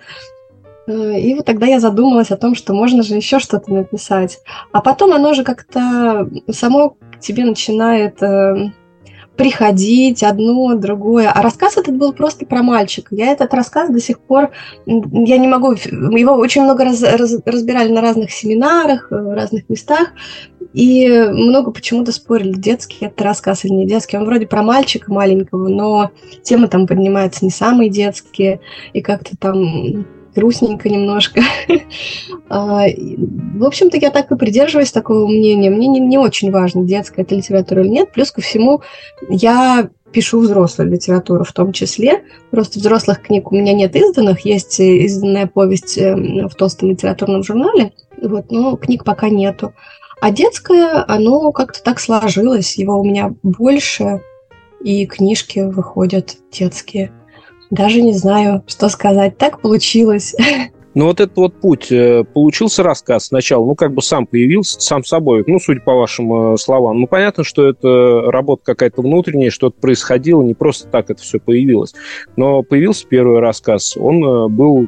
И 0.88 1.34
вот 1.36 1.46
тогда 1.46 1.66
я 1.66 1.80
задумалась 1.80 2.32
о 2.32 2.38
том, 2.38 2.56
что 2.56 2.74
можно 2.74 3.04
же 3.04 3.16
еще 3.16 3.40
что-то 3.40 3.72
написать. 3.72 4.40
А 4.72 4.82
потом 4.82 5.14
оно 5.14 5.34
же 5.34 5.44
как-то 5.44 6.30
само 6.52 6.98
к 7.12 7.20
тебе 7.20 7.46
начинает 7.46 8.22
э, 8.24 8.72
приходить 9.40 10.22
одно, 10.22 10.76
другое. 10.76 11.32
А 11.32 11.42
рассказ 11.42 11.78
этот 11.78 11.96
был 11.96 12.12
просто 12.12 12.46
про 12.46 12.62
мальчика. 12.62 13.16
Я 13.16 13.32
этот 13.32 13.54
рассказ 13.54 13.90
до 13.90 14.02
сих 14.02 14.20
пор, 14.20 14.50
я 14.86 15.38
не 15.38 15.48
могу, 15.48 15.72
его 15.72 16.34
очень 16.34 16.64
много 16.64 16.84
раз, 16.84 17.02
раз, 17.02 17.38
разбирали 17.46 17.90
на 17.90 18.02
разных 18.02 18.32
семинарах, 18.32 19.08
э, 19.10 19.16
в 19.16 19.34
разных 19.34 19.70
местах, 19.70 20.10
и 20.74 21.08
много 21.08 21.72
почему-то 21.72 22.12
спорили, 22.12 22.52
детский 22.52 23.06
это 23.06 23.24
рассказ 23.24 23.64
или 23.64 23.72
не 23.72 23.88
детский. 23.88 24.18
Он 24.18 24.26
вроде 24.26 24.46
про 24.46 24.62
мальчика 24.62 25.10
маленького, 25.10 25.70
но 25.70 26.12
темы 26.44 26.68
там 26.68 26.86
поднимаются 26.86 27.46
не 27.46 27.52
самые 27.52 27.90
детские, 27.90 28.60
и 28.92 29.00
как-то 29.00 29.38
там 29.38 30.06
грустненько 30.36 30.90
немножко. 30.90 31.42
А, 32.52 32.86
в 32.88 33.64
общем-то, 33.64 33.98
я 33.98 34.10
так 34.10 34.32
и 34.32 34.36
придерживаюсь 34.36 34.92
такого 34.92 35.28
мнения. 35.28 35.70
Мне 35.70 35.86
не, 35.86 36.00
не 36.00 36.18
очень 36.18 36.50
важно, 36.52 36.84
детская 36.84 37.22
это 37.22 37.36
литература 37.36 37.82
или 37.82 37.90
нет. 37.90 38.12
Плюс 38.12 38.32
ко 38.32 38.42
всему, 38.42 38.82
я 39.30 39.88
пишу 40.12 40.40
взрослую 40.40 40.90
литературу 40.90 41.44
в 41.44 41.54
том 41.54 41.74
числе. 41.74 42.24
Просто 42.50 42.80
взрослых 42.80 43.22
книг 43.22 43.52
у 43.52 43.56
меня 43.56 43.74
нет 43.74 43.96
изданных. 43.96 44.46
Есть 44.46 44.80
изданная 44.80 45.46
повесть 45.46 45.98
эм, 46.00 46.48
в 46.50 46.56
толстом 46.56 46.90
литературном 46.90 47.44
журнале, 47.44 47.94
вот, 48.20 48.50
но 48.50 48.76
книг 48.78 49.04
пока 49.04 49.30
нету. 49.30 49.74
А 50.22 50.32
детское, 50.32 51.06
оно 51.08 51.52
как-то 51.52 51.84
так 51.84 52.00
сложилось. 52.00 52.78
Его 52.78 53.00
у 53.00 53.04
меня 53.04 53.34
больше, 53.44 54.22
и 54.84 55.06
книжки 55.06 55.60
выходят 55.60 56.38
детские. 56.52 57.12
Даже 57.70 58.02
не 58.02 58.14
знаю, 58.14 58.64
что 58.68 58.90
сказать. 58.90 59.38
Так 59.38 59.62
получилось. 59.62 60.36
Ну, 60.96 61.06
вот 61.06 61.20
этот 61.20 61.38
вот 61.38 61.54
путь. 61.54 61.92
Э, 61.92 62.24
получился 62.24 62.82
рассказ 62.84 63.28
сначала, 63.28 63.64
ну, 63.64 63.76
как 63.76 63.94
бы 63.94 64.02
сам 64.02 64.26
появился, 64.26 64.82
сам 64.82 65.04
собой, 65.04 65.44
ну, 65.46 65.60
судя 65.60 65.82
по 65.82 65.94
вашим 65.94 66.54
э, 66.54 66.58
словам. 66.58 67.00
Ну, 67.00 67.08
понятно, 67.08 67.44
что 67.44 67.70
это 67.70 68.32
работа 68.32 68.64
какая-то 68.66 69.02
внутренняя, 69.02 69.52
что-то 69.52 69.80
происходило, 69.80 70.42
не 70.42 70.56
просто 70.56 70.88
так 70.88 71.12
это 71.12 71.22
все 71.22 71.40
появилось. 71.40 71.94
Но 72.36 72.64
появился 72.64 73.06
первый 73.08 73.40
рассказ, 73.40 73.96
он 73.96 74.24
э, 74.24 74.48
был 74.48 74.88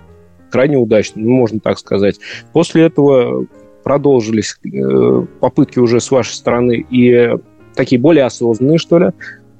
крайне 0.49 0.77
удачным, 0.77 1.25
ну, 1.25 1.31
можно 1.35 1.59
так 1.59 1.77
сказать. 1.77 2.19
После 2.51 2.83
этого 2.83 3.45
продолжились 3.83 4.57
попытки 5.39 5.79
уже 5.79 5.99
с 6.01 6.11
вашей 6.11 6.33
стороны 6.33 6.85
и 6.89 7.29
такие 7.75 8.01
более 8.01 8.25
осознанные, 8.25 8.77
что 8.77 8.99
ли, 8.99 9.07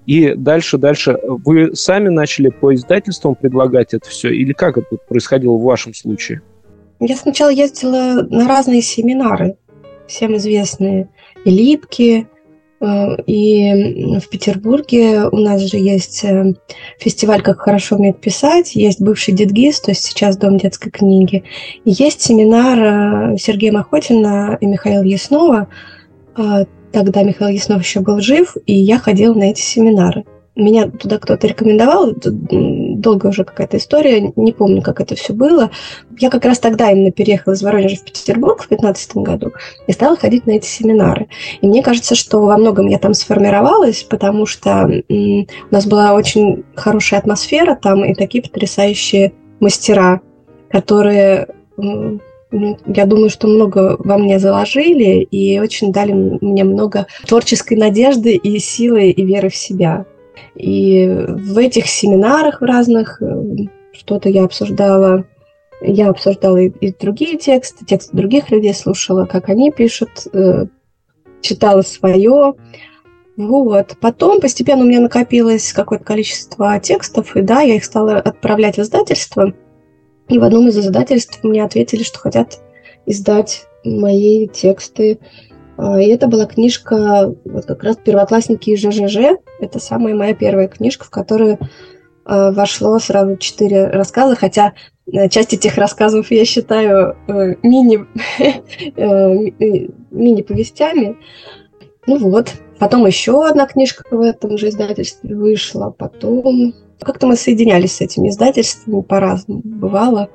и 0.05 0.33
дальше, 0.33 0.77
дальше. 0.77 1.17
Вы 1.23 1.75
сами 1.75 2.09
начали 2.09 2.49
по 2.49 2.73
издательствам 2.73 3.35
предлагать 3.35 3.93
это 3.93 4.09
все? 4.09 4.29
Или 4.29 4.53
как 4.53 4.77
это 4.77 4.97
происходило 5.07 5.53
в 5.53 5.63
вашем 5.63 5.93
случае? 5.93 6.41
Я 6.99 7.15
сначала 7.15 7.49
ездила 7.49 8.27
на 8.29 8.47
разные 8.47 8.81
семинары, 8.81 9.57
всем 10.07 10.35
известные 10.37 11.09
элитки, 11.45 12.27
э, 12.79 13.21
и 13.25 14.19
в 14.19 14.29
Петербурге 14.29 15.25
у 15.31 15.37
нас 15.37 15.61
же 15.61 15.77
есть 15.77 16.23
э, 16.23 16.53
фестиваль 16.99 17.41
«Как 17.41 17.61
хорошо 17.61 17.95
умеет 17.95 18.21
писать», 18.21 18.75
есть 18.75 19.01
бывший 19.01 19.33
Дедгиз, 19.33 19.81
то 19.81 19.91
есть 19.91 20.03
сейчас 20.03 20.37
Дом 20.37 20.57
детской 20.57 20.91
книги. 20.91 21.43
И 21.85 21.91
есть 21.91 22.21
семинар 22.21 23.33
э, 23.33 23.37
Сергея 23.37 23.71
Махотина 23.71 24.57
и 24.61 24.65
Михаила 24.67 25.03
Яснова 25.03 25.67
Тогда 26.91 27.23
Михаил 27.23 27.51
Яснов 27.51 27.81
еще 27.81 28.01
был 28.01 28.19
жив, 28.19 28.57
и 28.65 28.73
я 28.73 28.99
ходила 28.99 29.33
на 29.33 29.51
эти 29.51 29.61
семинары. 29.61 30.25
Меня 30.53 30.89
туда 30.89 31.17
кто-то 31.17 31.47
рекомендовал, 31.47 32.11
долго 32.13 33.27
уже 33.27 33.45
какая-то 33.45 33.77
история, 33.77 34.33
не 34.35 34.51
помню, 34.51 34.81
как 34.81 34.99
это 34.99 35.15
все 35.15 35.31
было. 35.31 35.71
Я 36.19 36.29
как 36.29 36.43
раз 36.43 36.59
тогда 36.59 36.91
именно 36.91 37.11
переехала 37.11 37.53
из 37.53 37.63
Воронежа 37.63 37.95
в 37.95 38.03
Петербург 38.03 38.61
в 38.61 38.67
2015 38.67 39.15
году 39.17 39.53
и 39.87 39.93
стала 39.93 40.17
ходить 40.17 40.45
на 40.45 40.51
эти 40.51 40.65
семинары. 40.65 41.27
И 41.61 41.67
мне 41.67 41.81
кажется, 41.81 42.15
что 42.15 42.41
во 42.41 42.57
многом 42.57 42.87
я 42.87 42.99
там 42.99 43.13
сформировалась, 43.13 44.03
потому 44.03 44.45
что 44.45 44.89
у 45.07 45.45
нас 45.71 45.85
была 45.85 46.13
очень 46.13 46.65
хорошая 46.75 47.21
атмосфера 47.21 47.75
там 47.81 48.03
и 48.03 48.13
такие 48.13 48.43
потрясающие 48.43 49.31
мастера, 49.61 50.19
которые 50.69 51.47
я 52.51 53.05
думаю, 53.05 53.29
что 53.29 53.47
много 53.47 53.95
во 53.99 54.17
мне 54.17 54.39
заложили 54.39 55.21
и 55.21 55.59
очень 55.59 55.91
дали 55.91 56.11
мне 56.11 56.63
много 56.63 57.07
творческой 57.25 57.77
надежды 57.77 58.35
и 58.35 58.59
силы 58.59 59.09
и 59.09 59.25
веры 59.25 59.49
в 59.49 59.55
себя. 59.55 60.05
И 60.55 61.07
в 61.07 61.57
этих 61.57 61.87
семинарах 61.87 62.61
в 62.61 62.65
разных 62.65 63.21
э, 63.21 63.25
что-то 63.93 64.29
я 64.29 64.43
обсуждала. 64.43 65.25
Я 65.81 66.09
обсуждала 66.09 66.57
и, 66.57 66.67
и 66.67 66.93
другие 66.93 67.37
тексты, 67.37 67.85
тексты 67.85 68.15
других 68.15 68.51
людей 68.51 68.73
слушала, 68.73 69.25
как 69.25 69.49
они 69.49 69.71
пишут, 69.71 70.27
э, 70.33 70.65
читала 71.41 71.81
свое. 71.81 72.53
Вот. 73.37 73.95
Потом 74.01 74.41
постепенно 74.41 74.83
у 74.83 74.87
меня 74.87 74.99
накопилось 74.99 75.71
какое-то 75.73 76.03
количество 76.03 76.79
текстов, 76.79 77.35
и 77.35 77.41
да, 77.41 77.61
я 77.61 77.75
их 77.75 77.85
стала 77.85 78.17
отправлять 78.17 78.75
в 78.75 78.81
издательство. 78.81 79.53
И 80.31 80.39
в 80.39 80.45
одном 80.45 80.69
из 80.69 80.77
издательств 80.77 81.43
мне 81.43 81.61
ответили, 81.61 82.03
что 82.03 82.17
хотят 82.17 82.59
издать 83.05 83.65
мои 83.83 84.47
тексты. 84.47 85.19
А, 85.77 86.01
и 86.01 86.07
это 86.07 86.27
была 86.27 86.45
книжка, 86.45 87.35
вот 87.43 87.65
как 87.65 87.83
раз 87.83 87.97
«Первоклассники 87.97 88.73
ЖЖЖ». 88.77 89.41
Это 89.59 89.79
самая 89.79 90.15
моя 90.15 90.33
первая 90.33 90.69
книжка, 90.69 91.03
в 91.03 91.09
которую 91.09 91.59
а, 92.23 92.53
вошло 92.53 92.97
сразу 92.99 93.35
четыре 93.35 93.87
рассказа, 93.87 94.37
хотя 94.37 94.71
э, 95.11 95.27
часть 95.27 95.53
этих 95.53 95.77
рассказов 95.77 96.31
я 96.31 96.45
считаю 96.45 97.17
э, 97.27 97.55
мини, 97.61 98.05
э, 98.95 99.85
мини-повестями. 100.11 101.17
Ну 102.07 102.17
вот. 102.19 102.53
Потом 102.79 103.05
еще 103.05 103.45
одна 103.45 103.67
книжка 103.67 104.05
в 104.09 104.21
этом 104.21 104.57
же 104.57 104.69
издательстве 104.69 105.35
вышла. 105.35 105.89
Потом 105.89 106.73
как-то 107.05 107.27
мы 107.27 107.35
соединялись 107.35 107.95
с 107.95 108.01
этими 108.01 108.29
издательствами 108.29 109.01
по-разному. 109.01 109.61
Бывало. 109.63 110.29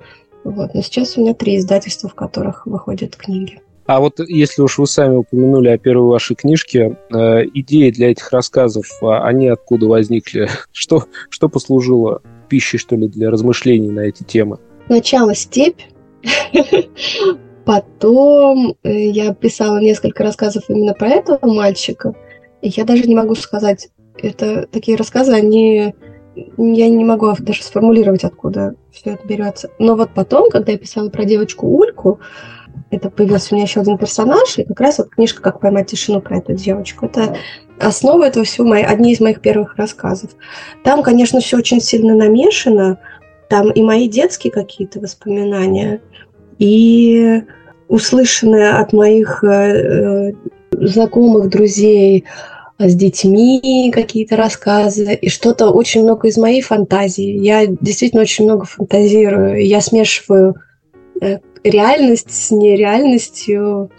Вот. 0.44 0.74
Но 0.74 0.82
сейчас 0.82 1.16
у 1.16 1.20
меня 1.20 1.34
три 1.34 1.56
издательства, 1.56 2.08
в 2.08 2.14
которых 2.14 2.66
выходят 2.66 3.16
книги. 3.16 3.60
А 3.86 4.00
вот 4.00 4.18
если 4.18 4.62
уж 4.62 4.78
вы 4.78 4.86
сами 4.86 5.16
упомянули 5.16 5.68
о 5.68 5.78
первой 5.78 6.08
вашей 6.08 6.34
книжке, 6.34 6.98
э, 7.12 7.44
идеи 7.54 7.90
для 7.90 8.10
этих 8.10 8.32
рассказов, 8.32 8.86
а 9.00 9.24
они 9.24 9.48
откуда 9.48 9.86
возникли? 9.86 10.48
Что, 10.72 11.04
что 11.30 11.48
послужило 11.48 12.20
пищей, 12.48 12.78
что 12.78 12.96
ли, 12.96 13.08
для 13.08 13.30
размышлений 13.30 13.90
на 13.90 14.00
эти 14.00 14.22
темы? 14.22 14.58
Сначала 14.86 15.34
степь, 15.34 15.80
потом 17.64 18.74
э, 18.82 19.08
я 19.08 19.32
писала 19.34 19.78
несколько 19.78 20.24
рассказов 20.24 20.64
именно 20.68 20.94
про 20.94 21.08
этого 21.08 21.46
мальчика, 21.46 22.14
и 22.62 22.68
я 22.68 22.84
даже 22.84 23.04
не 23.04 23.14
могу 23.14 23.34
сказать, 23.36 23.88
это 24.20 24.66
такие 24.66 24.96
рассказы, 24.96 25.32
они 25.32 25.94
я 26.36 26.88
не 26.88 27.04
могу 27.04 27.32
даже 27.38 27.62
сформулировать, 27.62 28.24
откуда 28.24 28.74
все 28.92 29.12
это 29.12 29.26
берется. 29.26 29.70
Но 29.78 29.96
вот 29.96 30.10
потом, 30.14 30.50
когда 30.50 30.72
я 30.72 30.78
писала 30.78 31.08
про 31.08 31.24
девочку 31.24 31.66
Ульку, 31.66 32.20
это 32.90 33.10
появился 33.10 33.48
у 33.50 33.56
меня 33.56 33.64
еще 33.64 33.80
один 33.80 33.98
персонаж, 33.98 34.58
и 34.58 34.64
как 34.64 34.80
раз 34.80 34.98
вот 34.98 35.10
книжка 35.10 35.42
«Как 35.42 35.60
поймать 35.60 35.88
тишину» 35.88 36.20
про 36.20 36.38
эту 36.38 36.52
девочку. 36.52 37.06
Это 37.06 37.36
основа 37.80 38.24
этого 38.24 38.44
всего, 38.44 38.66
мои, 38.66 38.82
одни 38.82 39.12
из 39.12 39.20
моих 39.20 39.40
первых 39.40 39.76
рассказов. 39.76 40.30
Там, 40.84 41.02
конечно, 41.02 41.40
все 41.40 41.56
очень 41.56 41.80
сильно 41.80 42.14
намешано. 42.14 42.98
Там 43.48 43.70
и 43.70 43.82
мои 43.82 44.08
детские 44.08 44.52
какие-то 44.52 45.00
воспоминания, 45.00 46.00
и 46.58 47.42
услышанные 47.88 48.70
от 48.70 48.92
моих 48.92 49.42
э, 49.44 50.30
э 50.30 50.32
знакомых, 50.72 51.48
друзей, 51.48 52.24
с 52.78 52.94
детьми 52.94 53.90
какие-то 53.94 54.36
рассказы, 54.36 55.14
и 55.14 55.28
что-то 55.28 55.70
очень 55.70 56.02
много 56.02 56.28
из 56.28 56.36
моей 56.36 56.60
фантазии. 56.60 57.38
Я 57.38 57.66
действительно 57.66 58.22
очень 58.22 58.44
много 58.44 58.64
фантазирую. 58.66 59.64
Я 59.66 59.80
смешиваю 59.80 60.56
э, 61.20 61.38
реальность 61.64 62.30
с 62.30 62.50
нереальностью, 62.50 63.90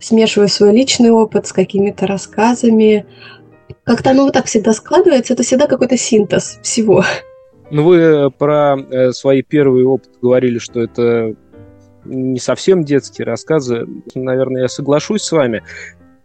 смешиваю 0.00 0.48
свой 0.48 0.72
личный 0.72 1.10
опыт 1.10 1.46
с 1.46 1.52
какими-то 1.52 2.06
рассказами. 2.06 3.06
Как-то 3.84 4.10
оно 4.10 4.24
вот 4.24 4.32
так 4.32 4.46
всегда 4.46 4.72
складывается, 4.72 5.34
это 5.34 5.44
всегда 5.44 5.66
какой-то 5.66 5.96
синтез 5.96 6.58
всего. 6.62 7.04
Ну, 7.70 7.84
вы 7.84 7.96
э, 7.96 8.30
про 8.30 8.76
э, 8.76 9.12
свои 9.12 9.42
первые 9.42 9.86
опыты 9.86 10.18
говорили, 10.20 10.58
что 10.58 10.80
это 10.80 11.34
не 12.04 12.38
совсем 12.38 12.84
детские 12.84 13.26
рассказы. 13.26 13.86
Наверное, 14.14 14.62
я 14.62 14.68
соглашусь 14.68 15.22
с 15.22 15.32
вами. 15.32 15.62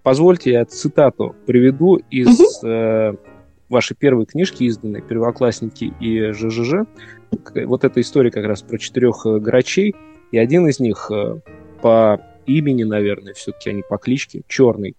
Позвольте, 0.03 0.51
я 0.51 0.65
цитату 0.65 1.35
приведу 1.45 1.97
из 2.09 2.63
э, 2.63 3.13
вашей 3.69 3.95
первой 3.95 4.25
книжки, 4.25 4.63
изданной 4.63 5.01
«Первоклассники 5.01 5.93
и 5.99 6.31
ЖЖЖ». 6.31 6.87
Вот 7.65 7.83
эта 7.83 8.01
история 8.01 8.31
как 8.31 8.45
раз 8.45 8.63
про 8.63 8.79
четырех 8.79 9.25
э, 9.25 9.37
грачей, 9.39 9.95
и 10.31 10.39
один 10.39 10.67
из 10.67 10.79
них 10.79 11.11
э, 11.11 11.39
по 11.81 12.19
имени, 12.47 12.83
наверное, 12.83 13.33
все-таки, 13.33 13.69
а 13.69 13.73
не 13.73 13.83
по 13.83 13.97
кличке, 13.97 14.41
Черный. 14.47 14.95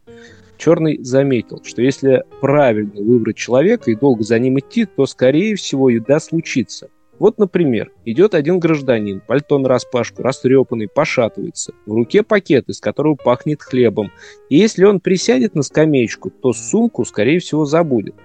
Черный 0.56 1.02
заметил, 1.02 1.60
что 1.64 1.82
если 1.82 2.22
правильно 2.40 3.02
выбрать 3.02 3.36
человека 3.36 3.90
и 3.90 3.96
долго 3.96 4.22
за 4.22 4.38
ним 4.38 4.60
идти, 4.60 4.84
то, 4.84 5.06
скорее 5.06 5.56
всего, 5.56 5.90
еда 5.90 6.20
случится– 6.20 6.88
вот, 7.22 7.38
например, 7.38 7.92
идет 8.04 8.34
один 8.34 8.58
гражданин, 8.58 9.22
пальто 9.24 9.56
на 9.56 9.68
распашку, 9.68 10.24
растрепанный, 10.24 10.88
пошатывается. 10.88 11.72
В 11.86 11.92
руке 11.92 12.24
пакет, 12.24 12.68
из 12.68 12.80
которого 12.80 13.14
пахнет 13.14 13.62
хлебом. 13.62 14.10
И 14.48 14.56
если 14.56 14.84
он 14.84 14.98
присядет 14.98 15.54
на 15.54 15.62
скамеечку, 15.62 16.30
то 16.30 16.52
сумку, 16.52 17.04
скорее 17.04 17.38
всего, 17.38 17.64
забудет. 17.64 18.16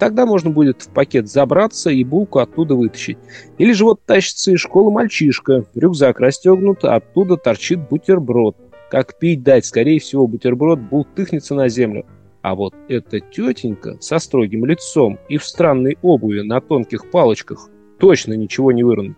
Тогда 0.00 0.26
можно 0.26 0.50
будет 0.50 0.82
в 0.82 0.88
пакет 0.88 1.28
забраться 1.28 1.90
и 1.90 2.02
булку 2.02 2.40
оттуда 2.40 2.74
вытащить. 2.74 3.18
Или 3.58 3.72
же 3.72 3.84
вот 3.84 4.04
тащится 4.04 4.50
из 4.50 4.58
школы 4.58 4.90
мальчишка, 4.90 5.64
рюкзак 5.76 6.18
расстегнут, 6.18 6.84
а 6.84 6.96
оттуда 6.96 7.36
торчит 7.36 7.88
бутерброд. 7.88 8.56
Как 8.90 9.16
пить 9.16 9.44
дать, 9.44 9.64
скорее 9.64 10.00
всего, 10.00 10.26
бутерброд 10.26 10.80
бултыхнется 10.80 11.54
на 11.54 11.68
землю. 11.68 12.04
А 12.42 12.56
вот 12.56 12.74
эта 12.88 13.20
тетенька 13.20 13.96
со 14.00 14.18
строгим 14.18 14.64
лицом 14.64 15.20
и 15.28 15.36
в 15.36 15.44
странной 15.44 15.98
обуви 16.02 16.40
на 16.40 16.60
тонких 16.60 17.12
палочках 17.12 17.70
точно 18.00 18.34
ничего 18.34 18.72
не 18.72 18.82
выронит. 18.82 19.16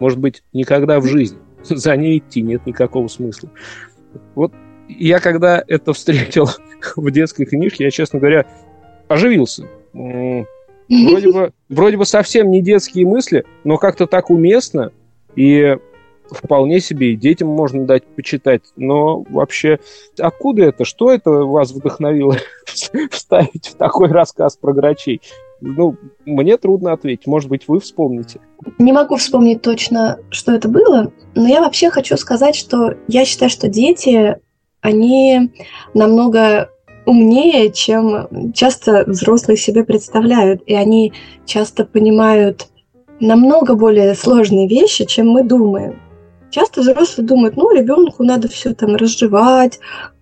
Может 0.00 0.18
быть, 0.18 0.42
никогда 0.52 1.00
в 1.00 1.06
жизни. 1.06 1.38
За 1.62 1.96
ней 1.96 2.18
идти 2.18 2.42
нет 2.42 2.66
никакого 2.66 3.08
смысла. 3.08 3.48
Вот 4.34 4.52
я 4.88 5.20
когда 5.20 5.62
это 5.66 5.92
встретил 5.92 6.48
в 6.96 7.10
детской 7.10 7.46
книжке, 7.46 7.84
я, 7.84 7.90
честно 7.90 8.18
говоря, 8.18 8.46
оживился. 9.08 9.66
Вроде 9.92 11.32
бы, 11.32 11.52
вроде 11.70 11.96
бы 11.96 12.04
совсем 12.04 12.50
не 12.50 12.60
детские 12.60 13.06
мысли, 13.06 13.44
но 13.64 13.78
как-то 13.78 14.06
так 14.06 14.28
уместно. 14.30 14.92
И 15.34 15.76
вполне 16.30 16.80
себе 16.80 17.12
и 17.12 17.16
детям 17.16 17.48
можно 17.48 17.86
дать 17.86 18.04
почитать. 18.04 18.62
Но 18.76 19.22
вообще, 19.30 19.78
откуда 20.18 20.64
это? 20.64 20.84
Что 20.84 21.10
это 21.10 21.30
вас 21.30 21.72
вдохновило 21.72 22.36
вставить 23.10 23.68
в 23.68 23.74
такой 23.76 24.08
рассказ 24.08 24.56
про 24.56 24.72
грачей? 24.72 25.22
Ну, 25.66 25.96
мне 26.26 26.56
трудно 26.56 26.92
ответить. 26.92 27.26
Может 27.26 27.48
быть, 27.48 27.68
вы 27.68 27.80
вспомните. 27.80 28.40
Не 28.78 28.92
могу 28.92 29.16
вспомнить 29.16 29.62
точно, 29.62 30.18
что 30.30 30.52
это 30.52 30.68
было, 30.68 31.12
но 31.34 31.48
я 31.48 31.60
вообще 31.60 31.90
хочу 31.90 32.16
сказать, 32.16 32.54
что 32.54 32.94
я 33.08 33.24
считаю, 33.24 33.50
что 33.50 33.68
дети, 33.68 34.36
они 34.80 35.52
намного 35.94 36.70
умнее, 37.06 37.70
чем 37.70 38.52
часто 38.52 39.04
взрослые 39.06 39.56
себе 39.56 39.84
представляют, 39.84 40.62
и 40.66 40.74
они 40.74 41.12
часто 41.46 41.84
понимают 41.84 42.66
намного 43.20 43.74
более 43.74 44.14
сложные 44.14 44.68
вещи, 44.68 45.04
чем 45.04 45.28
мы 45.28 45.44
думаем. 45.44 46.00
Часто 46.50 46.82
взрослые 46.82 47.26
думают, 47.26 47.56
ну, 47.56 47.74
ребенку 47.74 48.22
надо 48.22 48.48
все 48.48 48.74
там 48.74 48.96
разжевать, 48.96 49.80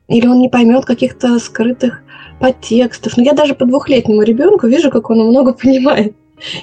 или 0.09 0.27
он 0.27 0.39
не 0.39 0.49
поймет 0.49 0.85
каких-то 0.85 1.39
скрытых 1.39 2.02
подтекстов. 2.43 3.17
Но 3.17 3.23
я 3.23 3.35
даже 3.35 3.55
по 3.55 3.65
двухлетнему 3.65 4.23
ребенку 4.23 4.67
вижу, 4.67 4.91
как 4.91 5.09
он 5.11 5.21
много 5.21 5.53
понимает. 5.63 6.15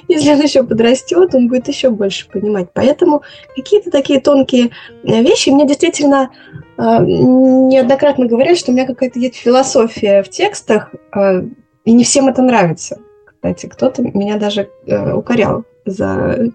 Если 0.08 0.30
он 0.30 0.40
еще 0.42 0.62
подрастет, 0.62 1.34
он 1.34 1.48
будет 1.48 1.68
еще 1.68 1.88
больше 1.88 2.28
понимать. 2.28 2.68
Поэтому 2.74 3.22
какие-то 3.56 3.90
такие 3.90 4.20
тонкие 4.20 4.72
э, 5.04 5.22
вещи 5.22 5.48
мне 5.48 5.66
действительно 5.66 6.30
э, 6.76 6.82
неоднократно 6.82 8.26
говорят, 8.26 8.58
что 8.58 8.72
у 8.72 8.74
меня 8.74 8.86
какая-то 8.86 9.18
есть 9.18 9.36
философия 9.36 10.22
в 10.22 10.28
текстах, 10.28 10.94
э, 11.16 11.44
и 11.86 11.92
не 11.92 12.04
всем 12.04 12.28
это 12.28 12.42
нравится. 12.42 12.98
Кстати, 13.24 13.66
кто-то 13.66 14.02
меня 14.02 14.36
даже 14.36 14.68
э, 14.86 15.14
укорял 15.14 15.64
за 15.86 16.52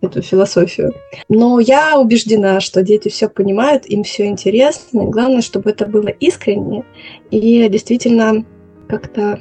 эту 0.00 0.22
философию. 0.22 0.94
Но 1.28 1.58
я 1.58 1.98
убеждена, 1.98 2.60
что 2.60 2.82
дети 2.82 3.08
все 3.08 3.28
понимают, 3.28 3.84
им 3.86 4.04
все 4.04 4.26
интересно. 4.26 5.06
Главное, 5.06 5.40
чтобы 5.40 5.70
это 5.70 5.86
было 5.86 6.08
искренне 6.08 6.84
и 7.32 7.68
действительно 7.68 8.44
как-то 8.90 9.38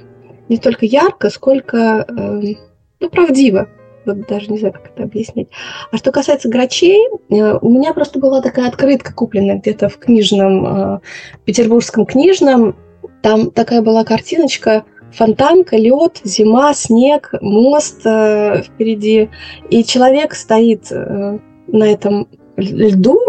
не 0.48 0.56
столько 0.56 0.86
ярко, 0.86 1.30
сколько 1.30 2.06
э, 2.08 2.54
ну, 3.00 3.10
правдиво. 3.10 3.68
Вот 4.06 4.28
даже 4.28 4.52
не 4.52 4.58
знаю, 4.58 4.74
как 4.74 4.92
это 4.92 5.04
объяснить. 5.04 5.50
А 5.92 5.98
что 5.98 6.12
касается 6.12 6.50
грачей, 6.50 7.08
э, 7.30 7.58
у 7.62 7.70
меня 7.70 7.94
просто 7.94 8.20
была 8.20 8.42
такая 8.42 8.68
открытка, 8.68 9.14
купленная 9.14 9.58
где-то 9.58 9.90
в 9.90 9.98
книжном, 9.98 10.66
э, 10.66 11.00
петербургском 11.46 12.06
книжном. 12.06 12.76
Там 13.22 13.52
такая 13.52 13.82
была 13.82 14.04
картиночка, 14.04 14.86
фонтанка, 15.12 15.76
лед, 15.78 16.22
зима, 16.24 16.74
снег, 16.74 17.34
мост 17.42 18.02
э, 18.06 18.64
впереди. 18.64 19.30
И 19.70 19.84
человек 19.84 20.34
стоит 20.34 20.92
э, 20.92 21.40
на 21.68 21.84
этом 21.84 22.28
льду 22.58 23.20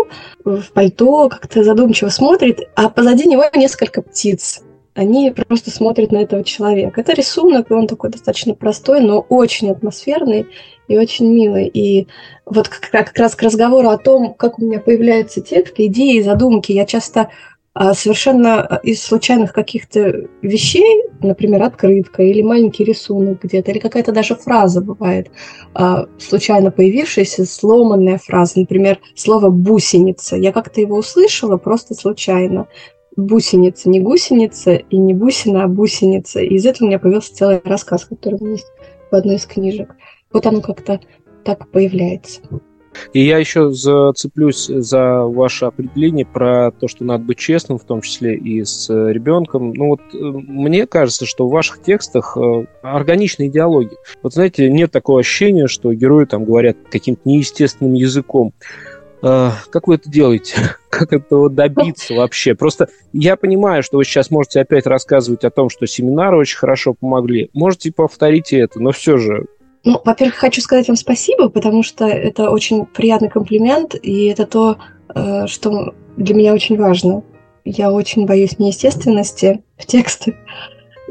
в 0.45 0.63
пальто, 0.73 1.29
как-то 1.29 1.63
задумчиво 1.63 2.09
смотрит, 2.09 2.61
а 2.75 2.89
позади 2.89 3.29
него 3.29 3.45
несколько 3.55 4.03
птиц. 4.03 4.63
Они 5.01 5.31
просто 5.31 5.71
смотрят 5.71 6.13
на 6.13 6.19
этого 6.19 6.45
человека. 6.45 7.01
Это 7.01 7.15
рисунок, 7.15 7.71
и 7.71 7.75
он 7.75 7.87
такой 7.87 8.11
достаточно 8.11 8.55
простой, 8.55 9.01
но 9.01 9.21
очень 9.21 9.71
атмосферный 9.71 10.47
и 10.89 10.99
очень 10.99 11.33
милый. 11.33 11.69
И 11.69 12.07
вот 12.45 12.69
как, 12.69 12.91
как 12.91 13.17
раз 13.17 13.35
к 13.35 13.43
разговору 13.43 13.89
о 13.89 13.97
том, 13.97 14.35
как 14.35 14.59
у 14.59 14.63
меня 14.63 14.79
появляются 14.79 15.41
тексты, 15.41 15.87
идеи, 15.87 16.21
задумки, 16.21 16.73
я 16.73 16.85
часто 16.85 17.31
а, 17.73 17.95
совершенно 17.95 18.79
из 18.83 19.03
случайных 19.03 19.55
каких-то 19.55 20.27
вещей, 20.43 21.05
например, 21.23 21.63
открытка 21.63 22.23
или 22.23 22.43
маленький 22.43 22.85
рисунок 22.85 23.43
где-то, 23.43 23.71
или 23.71 23.79
какая-то 23.79 24.13
даже 24.13 24.35
фраза 24.35 24.83
бывает, 24.83 25.31
а, 25.73 26.09
случайно 26.19 26.71
появившаяся, 26.71 27.47
сломанная 27.47 28.19
фраза, 28.19 28.61
например, 28.61 28.99
слово 29.17 29.49
«бусеница». 29.49 30.37
Я 30.37 30.53
как-то 30.53 30.83
его 30.83 30.99
услышала 30.99 31.57
просто 31.57 31.95
случайно 31.95 32.69
бусеница, 33.17 33.89
не 33.89 34.01
гусеница 34.01 34.75
и 34.75 34.97
не 34.97 35.15
бусина, 35.15 35.65
а 35.65 35.69
бусеница. 35.69 36.41
И 36.41 36.55
из 36.55 36.67
этого 36.67 36.85
у 36.85 36.89
меня 36.89 36.99
появился 36.99 37.35
целый 37.35 37.61
рассказ, 37.65 38.05
который 38.05 38.35
у 38.35 38.45
меня 38.45 38.53
есть 38.53 38.67
в 39.11 39.15
одной 39.15 39.37
из 39.37 39.47
книжек. 39.47 39.95
Вот 40.33 40.47
оно 40.47 40.61
как-то 40.61 41.01
так 41.45 41.69
появляется. 41.71 42.41
И 43.13 43.21
я 43.21 43.39
еще 43.39 43.71
зацеплюсь 43.71 44.67
за 44.67 45.23
ваше 45.23 45.67
определение 45.67 46.27
про 46.27 46.73
то, 46.73 46.89
что 46.89 47.05
надо 47.05 47.25
быть 47.25 47.39
честным, 47.39 47.79
в 47.79 47.85
том 47.85 48.03
числе 48.03 48.37
и 48.37 48.65
с 48.65 48.89
ребенком. 48.91 49.73
Ну 49.73 49.91
вот 49.91 50.01
э, 50.13 50.17
мне 50.19 50.87
кажется, 50.87 51.25
что 51.25 51.47
в 51.47 51.53
ваших 51.53 51.83
текстах 51.83 52.37
э, 52.37 52.67
органичная 52.83 53.47
идеология. 53.47 53.97
Вот 54.23 54.35
знаете, 54.35 54.69
нет 54.69 54.91
такого 54.91 55.21
ощущения, 55.21 55.69
что 55.69 55.93
герои 55.95 56.25
там 56.25 56.45
говорят 56.45 56.77
каким-то 56.91 57.23
неестественным 57.25 57.95
языком. 57.95 58.53
А, 59.23 59.53
как 59.71 59.87
вы 59.87 59.97
это 59.97 60.11
делаете? 60.11 60.55
Как 60.91 61.13
этого 61.13 61.49
добиться 61.49 62.15
вообще? 62.15 62.55
Просто 62.55 62.89
я 63.13 63.37
понимаю, 63.37 63.83
что 63.83 63.97
вы 63.97 64.05
сейчас 64.05 64.31
можете 64.31 64.61
опять 64.61 64.87
рассказывать 64.87 65.45
о 65.45 65.51
том, 65.51 65.71
что 65.71 65.87
семинары 65.87 66.37
очень 66.37 66.59
хорошо 66.59 66.95
помогли. 66.95 67.49
Можете 67.55 67.93
повторить 67.93 68.53
это, 68.53 68.81
но 68.81 68.93
все 68.93 69.17
же 69.17 69.47
ну, 69.83 70.01
во-первых, 70.05 70.37
хочу 70.37 70.61
сказать 70.61 70.89
вам 70.89 70.97
спасибо, 70.97 71.49
потому 71.49 71.83
что 71.83 72.07
это 72.07 72.51
очень 72.51 72.85
приятный 72.85 73.31
комплимент, 73.31 73.95
и 73.95 74.27
это 74.27 74.47
то, 74.47 74.77
э, 75.15 75.47
что 75.47 75.95
для 76.19 76.35
меня 76.35 76.53
очень 76.53 76.77
важно. 76.77 77.23
Я 77.65 77.91
очень 77.91 78.27
боюсь 78.27 78.59
неестественности 78.59 79.63
в 79.79 79.87
текстах. 79.87 80.35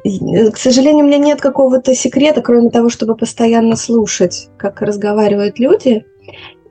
К 0.03 0.57
сожалению, 0.57 1.05
у 1.05 1.07
меня 1.07 1.17
нет 1.17 1.41
какого-то 1.41 1.95
секрета, 1.95 2.41
кроме 2.41 2.69
того, 2.69 2.89
чтобы 2.89 3.15
постоянно 3.15 3.75
слушать, 3.75 4.49
как 4.57 4.81
разговаривают 4.81 5.59
люди. 5.59 6.05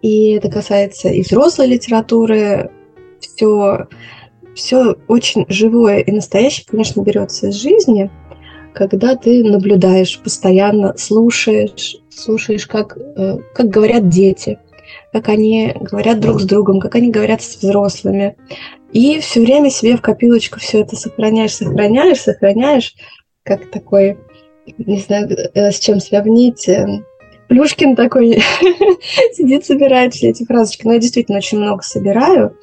И 0.02 0.32
это 0.32 0.50
касается 0.50 1.08
и 1.08 1.22
взрослой 1.22 1.66
литературы. 1.66 2.70
Все, 3.20 3.86
все 4.54 4.96
очень 5.08 5.44
живое 5.48 5.98
и 5.98 6.12
настоящее, 6.12 6.66
конечно, 6.68 7.00
берется 7.00 7.48
из 7.48 7.54
жизни, 7.54 8.10
когда 8.74 9.16
ты 9.16 9.42
наблюдаешь, 9.42 10.20
постоянно 10.20 10.96
слушаешь, 10.96 11.96
слушаешь, 12.10 12.66
как, 12.66 12.96
э, 12.96 13.38
как 13.54 13.68
говорят 13.68 14.08
дети, 14.08 14.58
как 15.12 15.28
они 15.28 15.74
говорят 15.80 16.20
друг 16.20 16.40
с 16.40 16.44
другом, 16.44 16.80
как 16.80 16.94
они 16.94 17.10
говорят 17.10 17.42
с 17.42 17.56
взрослыми. 17.56 18.36
И 18.92 19.18
все 19.20 19.40
время 19.40 19.70
себе 19.70 19.96
в 19.96 20.00
копилочку 20.00 20.60
все 20.60 20.82
это 20.82 20.96
сохраняешь, 20.96 21.54
сохраняешь, 21.54 22.20
сохраняешь, 22.20 22.94
как 23.42 23.70
такой, 23.70 24.16
не 24.78 25.00
знаю, 25.00 25.28
э, 25.28 25.72
с 25.72 25.78
чем 25.80 26.00
сравнить, 26.00 26.68
э, 26.68 27.02
Плюшкин 27.48 27.96
такой 27.96 28.42
сидит, 29.32 29.64
собирает 29.64 30.14
все 30.14 30.30
эти 30.30 30.44
фразочки. 30.44 30.86
Но 30.86 30.94
я 30.94 30.98
действительно 30.98 31.38
очень 31.38 31.58
много 31.58 31.82
собираю. 31.82 32.56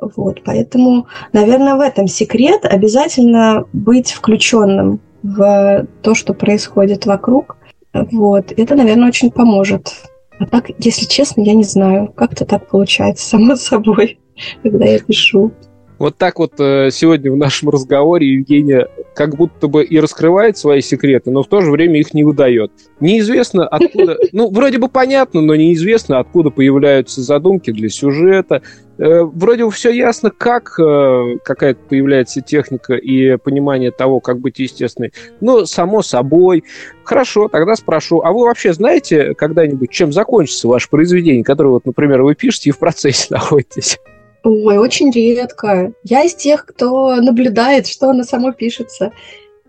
Вот, 0.00 0.42
поэтому, 0.44 1.06
наверное, 1.32 1.76
в 1.76 1.80
этом 1.80 2.08
секрет 2.08 2.64
обязательно 2.64 3.66
быть 3.72 4.10
включенным 4.12 5.00
в 5.22 5.86
то, 6.02 6.14
что 6.14 6.34
происходит 6.34 7.06
вокруг. 7.06 7.56
Вот, 7.92 8.52
это, 8.56 8.74
наверное, 8.74 9.08
очень 9.08 9.30
поможет. 9.30 9.92
А 10.38 10.46
так, 10.46 10.70
если 10.78 11.06
честно, 11.06 11.42
я 11.42 11.54
не 11.54 11.64
знаю, 11.64 12.12
как-то 12.12 12.44
так 12.44 12.68
получается 12.68 13.24
само 13.28 13.54
собой, 13.56 14.18
когда 14.62 14.86
я 14.86 14.98
пишу. 14.98 15.52
Вот 15.98 16.16
так 16.16 16.40
вот 16.40 16.58
э, 16.58 16.90
сегодня 16.90 17.30
в 17.30 17.36
нашем 17.36 17.68
разговоре 17.68 18.32
Евгения 18.32 18.88
как 19.14 19.36
будто 19.36 19.68
бы 19.68 19.84
и 19.84 20.00
раскрывает 20.00 20.56
свои 20.56 20.80
секреты, 20.80 21.30
но 21.30 21.42
в 21.42 21.48
то 21.48 21.60
же 21.60 21.70
время 21.70 22.00
их 22.00 22.14
не 22.14 22.24
выдает. 22.24 22.72
Неизвестно 23.00 23.66
откуда, 23.66 24.16
ну, 24.32 24.50
вроде 24.50 24.78
бы 24.78 24.88
понятно, 24.88 25.40
но 25.40 25.54
неизвестно, 25.54 26.18
откуда 26.18 26.50
появляются 26.50 27.22
задумки 27.22 27.70
для 27.70 27.88
сюжета. 27.88 28.62
Э, 28.98 29.22
вроде 29.22 29.64
бы 29.64 29.70
все 29.70 29.90
ясно, 29.90 30.30
как 30.30 30.78
э, 30.78 31.36
какая-то 31.44 31.80
появляется 31.88 32.40
техника 32.40 32.94
и 32.94 33.36
понимание 33.36 33.90
того, 33.90 34.20
как 34.20 34.38
быть 34.38 34.58
естественной. 34.58 35.12
Ну, 35.40 35.66
само 35.66 36.02
собой. 36.02 36.64
Хорошо, 37.04 37.48
тогда 37.48 37.74
спрошу, 37.74 38.20
а 38.22 38.32
вы 38.32 38.44
вообще 38.44 38.72
знаете 38.72 39.34
когда-нибудь, 39.34 39.90
чем 39.90 40.12
закончится 40.12 40.68
ваше 40.68 40.88
произведение, 40.88 41.44
которое, 41.44 41.70
вот, 41.70 41.86
например, 41.86 42.22
вы 42.22 42.34
пишете 42.34 42.70
и 42.70 42.72
в 42.72 42.78
процессе 42.78 43.26
находитесь? 43.30 43.98
Ой, 44.44 44.76
очень 44.78 45.10
редко. 45.10 45.92
Я 46.02 46.24
из 46.24 46.34
тех, 46.34 46.66
кто 46.66 47.16
наблюдает, 47.16 47.86
что 47.86 48.10
оно 48.10 48.24
само 48.24 48.52
пишется. 48.52 49.12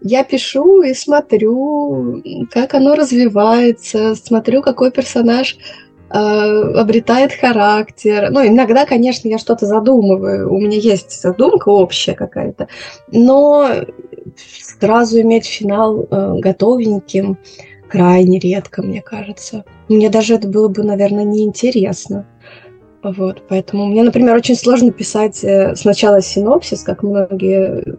Я 0.01 0.23
пишу 0.23 0.81
и 0.81 0.93
смотрю, 0.93 2.21
как 2.51 2.73
оно 2.73 2.95
развивается, 2.95 4.15
смотрю, 4.15 4.61
какой 4.61 4.91
персонаж 4.91 5.57
э, 6.09 6.17
обретает 6.17 7.33
характер. 7.33 8.29
Ну, 8.31 8.45
иногда, 8.45 8.85
конечно, 8.85 9.27
я 9.29 9.37
что-то 9.37 9.65
задумываю. 9.65 10.51
У 10.51 10.59
меня 10.59 10.77
есть 10.77 11.21
задумка 11.21 11.69
общая 11.69 12.15
какая-то. 12.15 12.67
Но 13.11 13.69
сразу 14.79 15.21
иметь 15.21 15.45
финал 15.45 16.07
э, 16.09 16.39
готовеньким 16.39 17.37
крайне 17.87 18.39
редко, 18.39 18.81
мне 18.81 19.01
кажется. 19.01 19.65
Мне 19.87 20.09
даже 20.09 20.33
это 20.33 20.47
было 20.47 20.67
бы, 20.67 20.83
наверное, 20.83 21.23
неинтересно. 21.23 22.25
Вот, 23.03 23.43
поэтому 23.49 23.85
мне, 23.85 24.01
например, 24.03 24.35
очень 24.35 24.55
сложно 24.55 24.91
писать 24.91 25.43
э, 25.43 25.75
сначала 25.75 26.21
синопсис, 26.21 26.83
как 26.83 27.03
многие 27.03 27.97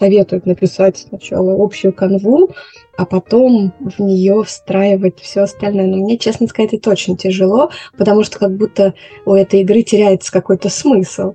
советуют 0.00 0.46
написать 0.46 0.96
сначала 0.96 1.62
общую 1.62 1.92
канву, 1.92 2.50
а 2.96 3.04
потом 3.04 3.74
в 3.80 4.00
нее 4.00 4.42
встраивать 4.42 5.20
все 5.20 5.42
остальное. 5.42 5.86
Но 5.86 5.98
мне, 5.98 6.16
честно 6.16 6.46
сказать, 6.46 6.72
это 6.72 6.88
очень 6.90 7.18
тяжело, 7.18 7.70
потому 7.98 8.24
что 8.24 8.38
как 8.38 8.56
будто 8.56 8.94
у 9.26 9.34
этой 9.34 9.60
игры 9.60 9.82
теряется 9.82 10.32
какой-то 10.32 10.70
смысл. 10.70 11.34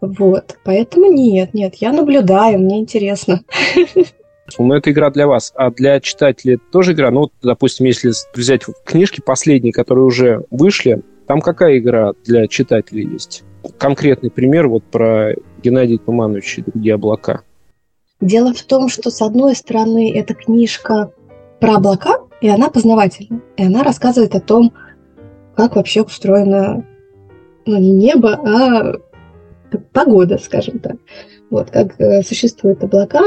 Вот, 0.00 0.56
поэтому 0.64 1.12
нет, 1.12 1.52
нет, 1.52 1.74
я 1.76 1.92
наблюдаю, 1.92 2.60
мне 2.60 2.78
интересно. 2.78 3.42
Ну, 4.58 4.72
это 4.72 4.90
игра 4.90 5.10
для 5.10 5.26
вас. 5.26 5.52
А 5.56 5.70
для 5.70 6.00
читателей 6.00 6.58
тоже 6.72 6.92
игра? 6.92 7.10
Ну, 7.10 7.30
допустим, 7.42 7.84
если 7.84 8.12
взять 8.34 8.62
книжки 8.86 9.20
последние, 9.20 9.74
которые 9.74 10.06
уже 10.06 10.44
вышли, 10.50 11.02
там 11.28 11.42
какая 11.42 11.78
игра 11.78 12.14
для 12.24 12.48
читателей 12.48 13.06
есть? 13.06 13.44
Конкретный 13.76 14.30
пример 14.30 14.66
вот 14.66 14.82
про 14.84 15.34
Геннадия 15.62 15.98
Тумановича 15.98 16.62
другие 16.66 16.94
облака. 16.94 17.42
Дело 18.20 18.54
в 18.54 18.62
том, 18.62 18.88
что, 18.88 19.10
с 19.10 19.20
одной 19.20 19.54
стороны, 19.54 20.10
эта 20.12 20.32
книжка 20.34 21.12
про 21.60 21.76
облака, 21.76 22.20
и 22.40 22.48
она 22.48 22.70
познавательна. 22.70 23.42
И 23.58 23.64
она 23.64 23.82
рассказывает 23.82 24.34
о 24.34 24.40
том, 24.40 24.72
как 25.54 25.76
вообще 25.76 26.02
устроено 26.02 26.86
ну, 27.66 27.78
не 27.78 27.90
небо, 27.90 28.32
а 28.32 28.94
погода, 29.92 30.38
скажем 30.38 30.78
так. 30.78 30.96
Вот, 31.50 31.70
как 31.70 32.00
э, 32.00 32.22
существуют 32.22 32.82
облака, 32.82 33.20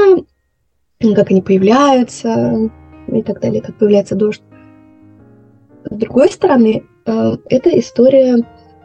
как 1.00 1.30
они 1.30 1.40
появляются 1.40 2.68
и 3.06 3.22
так 3.22 3.40
далее, 3.40 3.62
как 3.62 3.78
появляется 3.78 4.16
дождь. 4.16 4.42
С 5.84 5.94
другой 5.94 6.30
стороны, 6.30 6.84
это 7.04 7.78
история 7.78 8.38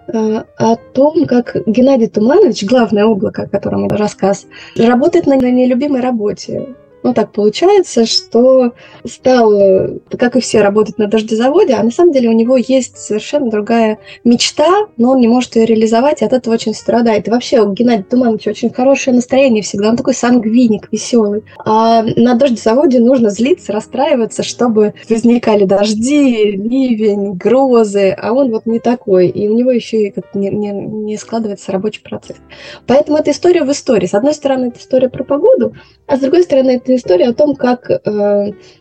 э, 0.07 0.43
о 0.57 0.75
том, 0.75 1.25
как 1.25 1.55
Геннадий 1.65 2.07
Туманович, 2.07 2.65
главное 2.65 3.05
облако, 3.05 3.43
о 3.43 3.49
котором 3.49 3.87
рассказ, 3.87 4.47
работает 4.75 5.27
на 5.27 5.35
нелюбимой 5.35 6.01
работе. 6.01 6.75
Ну, 7.03 7.13
так 7.13 7.31
получается, 7.31 8.05
что 8.05 8.73
стал, 9.05 9.99
как 10.17 10.35
и 10.35 10.41
все, 10.41 10.61
работать 10.61 10.97
на 10.97 11.07
дождезаводе, 11.07 11.73
а 11.73 11.83
на 11.83 11.91
самом 11.91 12.11
деле 12.11 12.29
у 12.29 12.33
него 12.33 12.57
есть 12.57 12.97
совершенно 12.97 13.49
другая 13.49 13.99
мечта, 14.23 14.87
но 14.97 15.11
он 15.11 15.19
не 15.19 15.27
может 15.27 15.55
ее 15.55 15.65
реализовать, 15.65 16.21
и 16.21 16.25
от 16.25 16.33
этого 16.33 16.55
очень 16.55 16.73
страдает. 16.73 17.27
И 17.27 17.31
вообще 17.31 17.61
у 17.61 17.71
Геннадия 17.71 18.03
Тумановича 18.03 18.51
очень 18.51 18.71
хорошее 18.71 19.15
настроение 19.15 19.63
всегда, 19.63 19.89
он 19.89 19.97
такой 19.97 20.13
сангвиник, 20.13 20.89
веселый. 20.91 21.43
А 21.65 22.03
на 22.03 22.33
дождезаводе 22.33 22.99
нужно 22.99 23.29
злиться, 23.29 23.71
расстраиваться, 23.71 24.43
чтобы 24.43 24.93
возникали 25.09 25.65
дожди, 25.65 26.51
ливень, 26.51 27.33
грозы, 27.33 28.09
а 28.09 28.33
он 28.33 28.49
вот 28.51 28.65
не 28.65 28.79
такой, 28.79 29.27
и 29.27 29.47
у 29.47 29.55
него 29.55 29.71
еще 29.71 30.07
и 30.07 30.15
не, 30.33 30.49
не, 30.49 30.71
не 30.71 31.17
складывается 31.17 31.71
рабочий 31.71 32.01
процесс. 32.01 32.37
Поэтому 32.85 33.17
это 33.17 33.31
история 33.31 33.63
в 33.63 33.71
истории. 33.71 34.07
С 34.07 34.13
одной 34.13 34.33
стороны, 34.33 34.67
это 34.67 34.79
история 34.79 35.09
про 35.09 35.23
погоду, 35.23 35.73
а 36.07 36.17
с 36.17 36.19
другой 36.19 36.43
стороны, 36.43 36.71
история 36.95 37.29
о 37.29 37.33
том, 37.33 37.55
как 37.55 37.89
э, 37.89 37.99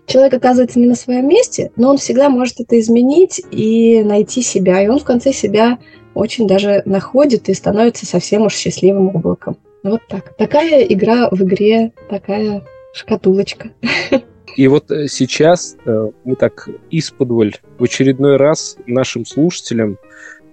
человек 0.06 0.34
оказывается 0.34 0.78
не 0.78 0.86
на 0.86 0.94
своем 0.94 1.28
месте, 1.28 1.70
но 1.76 1.90
он 1.90 1.98
всегда 1.98 2.28
может 2.28 2.60
это 2.60 2.78
изменить 2.78 3.40
и 3.50 4.02
найти 4.02 4.42
себя. 4.42 4.82
И 4.82 4.88
он 4.88 4.98
в 4.98 5.04
конце 5.04 5.32
себя 5.32 5.78
очень 6.14 6.46
даже 6.46 6.82
находит 6.86 7.48
и 7.48 7.54
становится 7.54 8.06
совсем 8.06 8.42
уж 8.42 8.54
счастливым 8.54 9.14
облаком. 9.14 9.56
Вот 9.82 10.00
так. 10.08 10.36
Такая 10.36 10.82
игра 10.82 11.28
в 11.30 11.42
игре, 11.42 11.92
такая 12.08 12.64
шкатулочка. 12.92 13.70
И 14.56 14.68
вот 14.68 14.90
э, 14.90 15.06
сейчас 15.08 15.76
э, 15.84 16.10
мы 16.24 16.34
так 16.34 16.68
исподволь 16.90 17.54
в 17.78 17.84
очередной 17.84 18.36
раз 18.36 18.78
нашим 18.86 19.26
слушателям, 19.26 19.98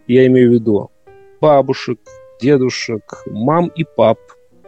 я 0.08 0.28
имею 0.28 0.50
в 0.50 0.54
виду 0.54 0.92
бабушек, 1.40 2.00
дедушек, 2.42 3.24
мам 3.28 3.72
и 3.76 3.86
пап, 3.86 4.20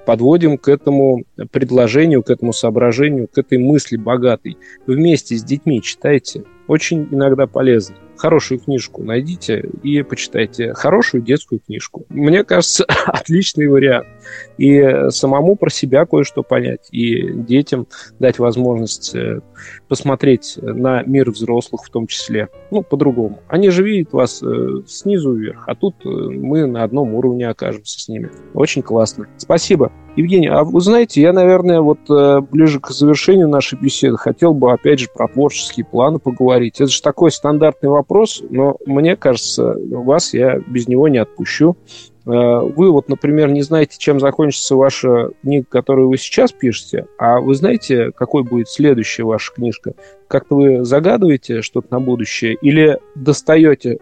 подводим 0.06 0.58
к 0.58 0.68
этому 0.68 1.24
предложению, 1.52 2.24
к 2.24 2.30
этому 2.30 2.54
соображению, 2.54 3.28
к 3.28 3.38
этой 3.38 3.58
мысли 3.58 3.98
богатой. 3.98 4.58
Вместе 4.88 5.36
с 5.36 5.44
детьми 5.44 5.82
читайте. 5.82 6.44
Очень 6.68 7.08
иногда 7.12 7.48
полезно 7.48 7.96
хорошую 8.18 8.60
книжку 8.60 9.04
найдите 9.04 9.70
и 9.84 10.02
почитайте. 10.02 10.74
Хорошую 10.74 11.22
детскую 11.22 11.60
книжку. 11.60 12.06
Мне 12.10 12.44
кажется, 12.44 12.86
отличный 13.06 13.68
вариант. 13.68 14.08
И 14.58 15.10
самому 15.10 15.56
про 15.56 15.70
себя 15.70 16.06
кое-что 16.06 16.44
понять, 16.44 16.88
и 16.92 17.32
детям 17.34 17.88
дать 18.20 18.40
возможность 18.40 19.14
э, 19.16 19.42
посмотреть 19.88 20.58
на 20.62 21.04
мир 21.04 21.32
взрослых 21.32 21.84
в 21.84 21.90
том 21.90 22.08
числе. 22.08 22.50
Ну, 22.72 22.82
по-другому. 22.82 23.40
Они 23.48 23.70
же 23.70 23.84
видят 23.84 24.14
вас 24.14 24.42
э, 24.42 24.82
снизу 24.88 25.34
вверх, 25.34 25.66
а 25.68 25.76
тут 25.76 25.96
э, 26.06 26.10
мы 26.10 26.66
на 26.66 26.84
одном 26.84 27.14
уровне 27.14 27.48
окажемся 27.50 28.00
с 28.00 28.08
ними. 28.08 28.30
Очень 28.54 28.82
классно. 28.82 29.28
Спасибо. 29.38 29.92
Евгений, 30.16 30.48
а 30.48 30.64
вы 30.64 30.80
знаете, 30.80 31.22
я, 31.22 31.34
наверное, 31.34 31.82
вот 31.82 32.00
ближе 32.50 32.80
к 32.80 32.90
завершению 32.92 33.50
нашей 33.50 33.78
беседы 33.78 34.16
хотел 34.16 34.54
бы, 34.54 34.72
опять 34.72 35.00
же, 35.00 35.10
про 35.14 35.28
творческие 35.28 35.86
планы 35.86 36.20
поговорить. 36.20 36.80
Это 36.80 36.90
же 36.90 37.02
такой 37.02 37.32
стандартный 37.32 37.90
вопрос, 37.90 38.42
но 38.50 38.78
мне 38.86 39.18
кажется, 39.18 39.76
вас 39.78 40.34
я 40.34 40.60
без 40.68 40.88
него 40.88 41.10
не 41.10 41.18
отпущу. 41.18 41.76
Э, 42.26 42.60
вы 42.60 42.92
вот, 42.92 43.10
например, 43.10 43.50
не 43.52 43.62
знаете, 43.62 43.98
чем 43.98 44.20
закончится 44.20 44.76
ваша 44.76 45.32
книга, 45.42 45.66
которую 45.70 46.10
вы 46.10 46.18
сейчас 46.18 46.52
пишете, 46.52 47.08
а 47.18 47.40
вы 47.40 47.56
знаете, 47.56 48.12
какой 48.12 48.44
будет 48.44 48.70
следующая 48.70 49.24
ваша 49.24 49.54
книжка? 49.54 49.94
Как-то 50.28 50.56
вы 50.56 50.86
загадываете 50.86 51.62
что-то 51.62 51.88
на 51.92 52.00
будущее 52.00 52.58
или 52.62 53.00
достаете 53.16 54.00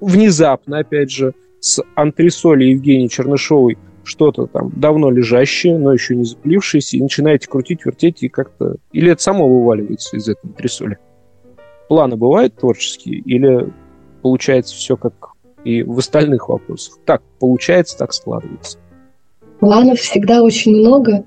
внезапно, 0.00 0.78
опять 0.78 1.10
же, 1.10 1.34
с 1.60 1.82
антресоли 1.94 2.64
Евгении 2.64 3.08
Чернышовой 3.08 3.78
что-то 4.02 4.46
там 4.46 4.70
давно 4.74 5.10
лежащее, 5.10 5.78
но 5.78 5.92
еще 5.92 6.16
не 6.16 6.24
запылившееся, 6.24 6.96
и 6.96 7.02
начинаете 7.02 7.48
крутить, 7.48 7.84
вертеть, 7.84 8.22
и 8.22 8.28
как-то... 8.28 8.76
Или 8.92 9.12
это 9.12 9.22
само 9.22 9.46
вываливается 9.46 10.16
из 10.16 10.26
этой 10.26 10.46
антресоли? 10.48 10.98
планы 11.90 12.16
бывают 12.16 12.54
творческие 12.54 13.16
или 13.16 13.68
получается 14.22 14.76
все 14.76 14.96
как 14.96 15.12
и 15.64 15.82
в 15.82 15.98
остальных 15.98 16.48
вопросах? 16.48 16.98
Так 17.04 17.22
получается, 17.38 17.98
так 17.98 18.12
складывается. 18.12 18.78
Планов 19.60 19.98
всегда 19.98 20.42
очень 20.42 20.76
много, 20.76 21.24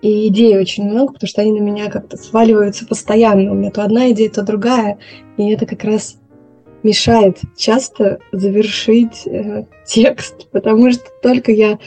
и 0.00 0.28
идей 0.28 0.58
очень 0.58 0.84
много, 0.84 1.12
потому 1.12 1.28
что 1.28 1.42
они 1.42 1.52
на 1.52 1.62
меня 1.62 1.90
как-то 1.90 2.16
сваливаются 2.16 2.86
постоянно. 2.86 3.52
У 3.52 3.54
меня 3.54 3.70
то 3.70 3.82
одна 3.82 4.10
идея, 4.12 4.30
то 4.30 4.42
другая, 4.42 4.98
и 5.36 5.50
это 5.50 5.66
как 5.66 5.84
раз 5.84 6.16
мешает 6.82 7.38
часто 7.56 8.20
завершить 8.32 9.26
э, 9.26 9.64
текст, 9.84 10.48
потому 10.50 10.90
что 10.92 11.04
только 11.22 11.52
я 11.52 11.78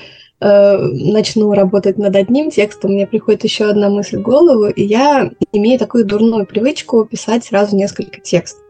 Э, 0.44 0.76
начну 0.80 1.54
работать 1.54 2.00
над 2.00 2.16
одним 2.16 2.50
текстом, 2.50 2.94
мне 2.94 3.06
приходит 3.06 3.44
еще 3.44 3.66
одна 3.66 3.90
мысль 3.90 4.18
в 4.18 4.24
голову, 4.24 4.70
и 4.70 4.84
я 4.84 5.30
имею 5.52 5.78
такую 5.78 6.04
дурную 6.04 6.48
привычку 6.48 7.06
писать 7.06 7.46
сразу 7.46 7.76
несколько 7.76 8.20
текстов. 8.20 8.64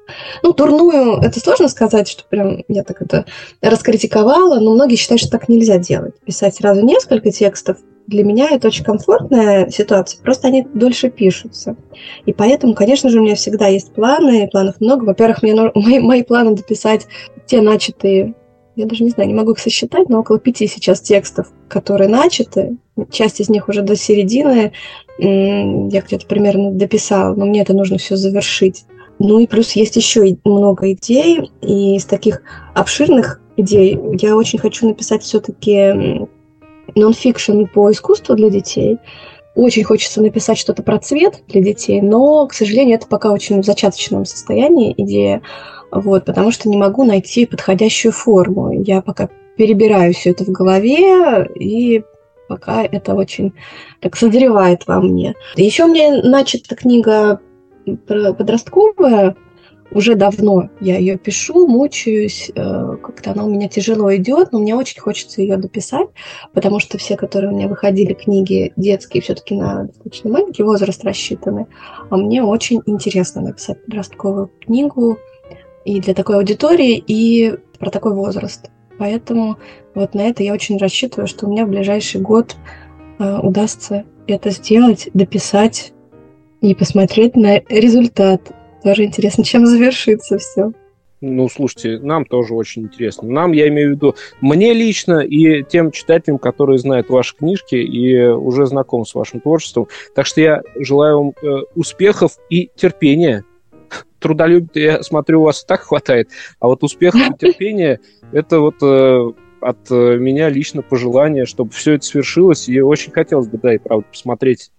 Ну, 0.43 0.53
дурную, 0.53 1.19
это 1.21 1.39
сложно 1.39 1.67
сказать, 1.67 2.07
что 2.07 2.23
прям 2.25 2.63
я 2.67 2.83
так 2.83 3.01
это 3.01 3.25
раскритиковала, 3.61 4.59
но 4.59 4.71
многие 4.73 4.95
считают, 4.95 5.21
что 5.21 5.31
так 5.31 5.47
нельзя 5.47 5.77
делать. 5.77 6.19
Писать 6.25 6.55
сразу 6.55 6.81
несколько 6.85 7.31
текстов, 7.31 7.77
для 8.07 8.23
меня 8.23 8.49
это 8.49 8.67
очень 8.67 8.83
комфортная 8.83 9.69
ситуация, 9.69 10.21
просто 10.21 10.47
они 10.47 10.67
дольше 10.73 11.09
пишутся. 11.09 11.75
И 12.25 12.33
поэтому, 12.33 12.73
конечно 12.73 13.09
же, 13.09 13.19
у 13.19 13.23
меня 13.23 13.35
всегда 13.35 13.67
есть 13.67 13.93
планы, 13.93 14.49
планов 14.51 14.81
много. 14.81 15.05
Во-первых, 15.05 15.43
мне, 15.43 15.53
мои, 15.75 15.99
мои 15.99 16.23
планы 16.23 16.55
дописать 16.55 17.07
те 17.45 17.61
начатые 17.61 18.35
я 18.75 18.85
даже 18.85 19.03
не 19.03 19.09
знаю, 19.09 19.27
не 19.27 19.35
могу 19.35 19.51
их 19.51 19.59
сосчитать, 19.59 20.07
но 20.07 20.21
около 20.21 20.39
пяти 20.39 20.65
сейчас 20.65 21.01
текстов, 21.01 21.51
которые 21.67 22.07
начаты. 22.07 22.77
Часть 23.11 23.41
из 23.41 23.49
них 23.49 23.67
уже 23.67 23.81
до 23.81 23.97
середины. 23.97 24.71
Я 25.17 26.01
где-то 26.01 26.25
примерно 26.25 26.71
дописала, 26.71 27.35
но 27.35 27.45
мне 27.45 27.61
это 27.61 27.73
нужно 27.73 27.97
все 27.97 28.15
завершить. 28.15 28.85
Ну 29.23 29.37
и 29.37 29.45
плюс 29.45 29.73
есть 29.73 29.95
еще 29.95 30.35
много 30.43 30.93
идей, 30.93 31.51
и 31.61 31.95
из 31.95 32.05
таких 32.05 32.41
обширных 32.73 33.39
идей 33.55 33.99
я 34.19 34.35
очень 34.35 34.57
хочу 34.57 34.87
написать 34.87 35.21
все-таки 35.21 36.27
нон-фикшн 36.95 37.65
по 37.71 37.91
искусству 37.91 38.35
для 38.35 38.49
детей. 38.49 38.97
Очень 39.53 39.83
хочется 39.83 40.23
написать 40.23 40.57
что-то 40.57 40.81
про 40.81 40.97
цвет 40.97 41.43
для 41.49 41.61
детей, 41.61 42.01
но, 42.01 42.47
к 42.47 42.53
сожалению, 42.53 42.95
это 42.95 43.05
пока 43.05 43.31
очень 43.31 43.61
в 43.61 43.65
зачаточном 43.65 44.25
состоянии 44.25 44.95
идея 44.97 45.43
вот, 45.91 46.25
потому 46.25 46.51
что 46.51 46.69
не 46.69 46.77
могу 46.77 47.03
найти 47.03 47.45
подходящую 47.45 48.13
форму. 48.13 48.71
Я 48.71 49.01
пока 49.01 49.29
перебираю 49.55 50.13
все 50.13 50.31
это 50.31 50.45
в 50.45 50.49
голове, 50.49 51.45
и 51.59 52.03
пока 52.47 52.83
это 52.83 53.13
очень 53.13 53.53
так 53.99 54.15
созревает 54.15 54.87
во 54.87 54.99
мне. 54.99 55.35
Еще 55.57 55.83
у 55.83 55.87
меня 55.89 56.23
начата 56.23 56.75
книга 56.75 57.39
подростковая, 58.07 59.35
уже 59.91 60.15
давно 60.15 60.69
я 60.79 60.97
ее 60.97 61.17
пишу, 61.17 61.67
мучаюсь, 61.67 62.49
э, 62.55 62.97
как-то 63.03 63.31
она 63.31 63.43
у 63.43 63.49
меня 63.49 63.67
тяжело 63.67 64.15
идет, 64.15 64.53
но 64.53 64.59
мне 64.59 64.73
очень 64.73 65.01
хочется 65.01 65.41
ее 65.41 65.57
дописать, 65.57 66.07
потому 66.53 66.79
что 66.79 66.97
все, 66.97 67.17
которые 67.17 67.51
у 67.51 67.55
меня 67.55 67.67
выходили 67.67 68.13
книги 68.13 68.71
детские, 68.77 69.21
все-таки 69.21 69.55
на 69.55 69.85
достаточно 69.85 70.29
маленький 70.29 70.63
возраст 70.63 71.03
рассчитаны, 71.03 71.67
а 72.09 72.15
мне 72.15 72.41
очень 72.41 72.81
интересно 72.85 73.41
написать 73.41 73.83
подростковую 73.85 74.49
книгу, 74.65 75.17
и 75.83 75.99
для 75.99 76.13
такой 76.13 76.37
аудитории, 76.37 77.03
и 77.05 77.55
про 77.79 77.89
такой 77.89 78.13
возраст. 78.13 78.69
Поэтому 78.97 79.57
вот 79.95 80.13
на 80.13 80.21
это 80.21 80.43
я 80.43 80.53
очень 80.53 80.77
рассчитываю, 80.77 81.27
что 81.27 81.47
у 81.47 81.51
меня 81.51 81.65
в 81.65 81.69
ближайший 81.69 82.21
год 82.21 82.55
э, 83.19 83.39
удастся 83.39 84.05
это 84.27 84.51
сделать, 84.51 85.09
дописать 85.13 85.93
и 86.61 86.75
посмотреть 86.75 87.35
на 87.35 87.59
результат. 87.69 88.51
Тоже 88.83 89.05
интересно, 89.05 89.43
чем 89.43 89.65
завершится 89.65 90.37
все. 90.37 90.71
Ну, 91.21 91.47
слушайте, 91.49 91.99
нам 91.99 92.25
тоже 92.25 92.55
очень 92.55 92.83
интересно. 92.83 93.29
Нам, 93.29 93.51
я 93.51 93.67
имею 93.67 93.89
в 93.89 93.91
виду, 93.91 94.15
мне 94.41 94.73
лично 94.73 95.19
и 95.19 95.63
тем 95.63 95.91
читателям, 95.91 96.39
которые 96.39 96.79
знают 96.79 97.09
ваши 97.09 97.35
книжки 97.35 97.75
и 97.75 98.25
уже 98.25 98.65
знакомы 98.65 99.05
с 99.05 99.13
вашим 99.13 99.39
творчеством. 99.39 99.87
Так 100.15 100.25
что 100.25 100.41
я 100.41 100.63
желаю 100.79 101.17
вам 101.17 101.33
э, 101.43 101.63
успехов 101.75 102.37
и 102.49 102.71
терпения 102.75 103.43
трудолюбия, 104.19 104.93
я 104.93 105.03
смотрю, 105.03 105.41
у 105.41 105.45
вас 105.45 105.63
так 105.63 105.81
хватает, 105.81 106.29
а 106.59 106.67
вот 106.67 106.83
успех 106.83 107.15
и 107.15 107.33
терпения– 107.37 107.99
это 108.31 108.59
вот 108.59 108.75
э, 108.81 109.31
от 109.61 109.91
э, 109.91 110.17
меня 110.17 110.49
лично 110.49 110.81
пожелание, 110.81 111.45
чтобы 111.45 111.71
все 111.71 111.93
это 111.93 112.05
свершилось, 112.05 112.69
и 112.69 112.79
очень 112.81 113.11
хотелось 113.11 113.47
бы, 113.47 113.57
да, 113.57 113.73
и 113.73 113.77
правда, 113.79 114.05
посмотреть, 114.09 114.71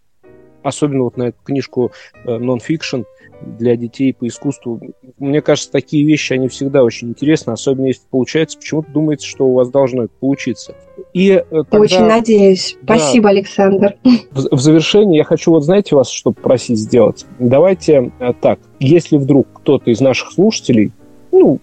особенно 0.63 1.05
вот 1.05 1.17
на 1.17 1.25
эту 1.25 1.39
книжку 1.45 1.93
«Нон-фикшн», 2.25 3.01
э, 3.01 3.05
для 3.43 3.77
детей 3.77 4.15
по 4.15 4.27
искусству. 4.27 4.81
Мне 5.19 5.41
кажется, 5.41 5.71
такие 5.71 6.05
вещи, 6.05 6.33
они 6.33 6.49
всегда 6.49 6.85
очень 6.85 7.09
интересны, 7.09 7.53
особенно 7.53 7.87
если 7.87 8.03
получается, 8.11 8.59
почему-то 8.59 8.91
думается, 8.91 9.27
что 9.27 9.47
у 9.47 9.55
вас 9.55 9.69
должно 9.71 10.05
это 10.05 10.13
получиться. 10.21 10.75
И 11.13 11.31
э, 11.31 11.43
тогда, 11.51 11.81
очень 11.81 12.05
надеюсь. 12.05 12.77
Да, 12.83 12.97
Спасибо, 12.97 13.31
Александр. 13.31 13.97
В, 14.31 14.57
в 14.57 14.61
завершение 14.61 15.19
я 15.19 15.25
хочу, 15.25 15.51
вот 15.51 15.65
знаете, 15.65 15.97
вас 15.97 16.11
что 16.11 16.33
попросить 16.33 16.79
сделать? 16.79 17.27
Давайте 17.39 18.13
э, 18.19 18.33
так, 18.41 18.59
если 18.79 19.17
вдруг 19.17 19.49
кто-то 19.53 19.91
из 19.91 20.01
наших 20.01 20.33
слушателей, 20.33 20.93
ну, 21.33 21.59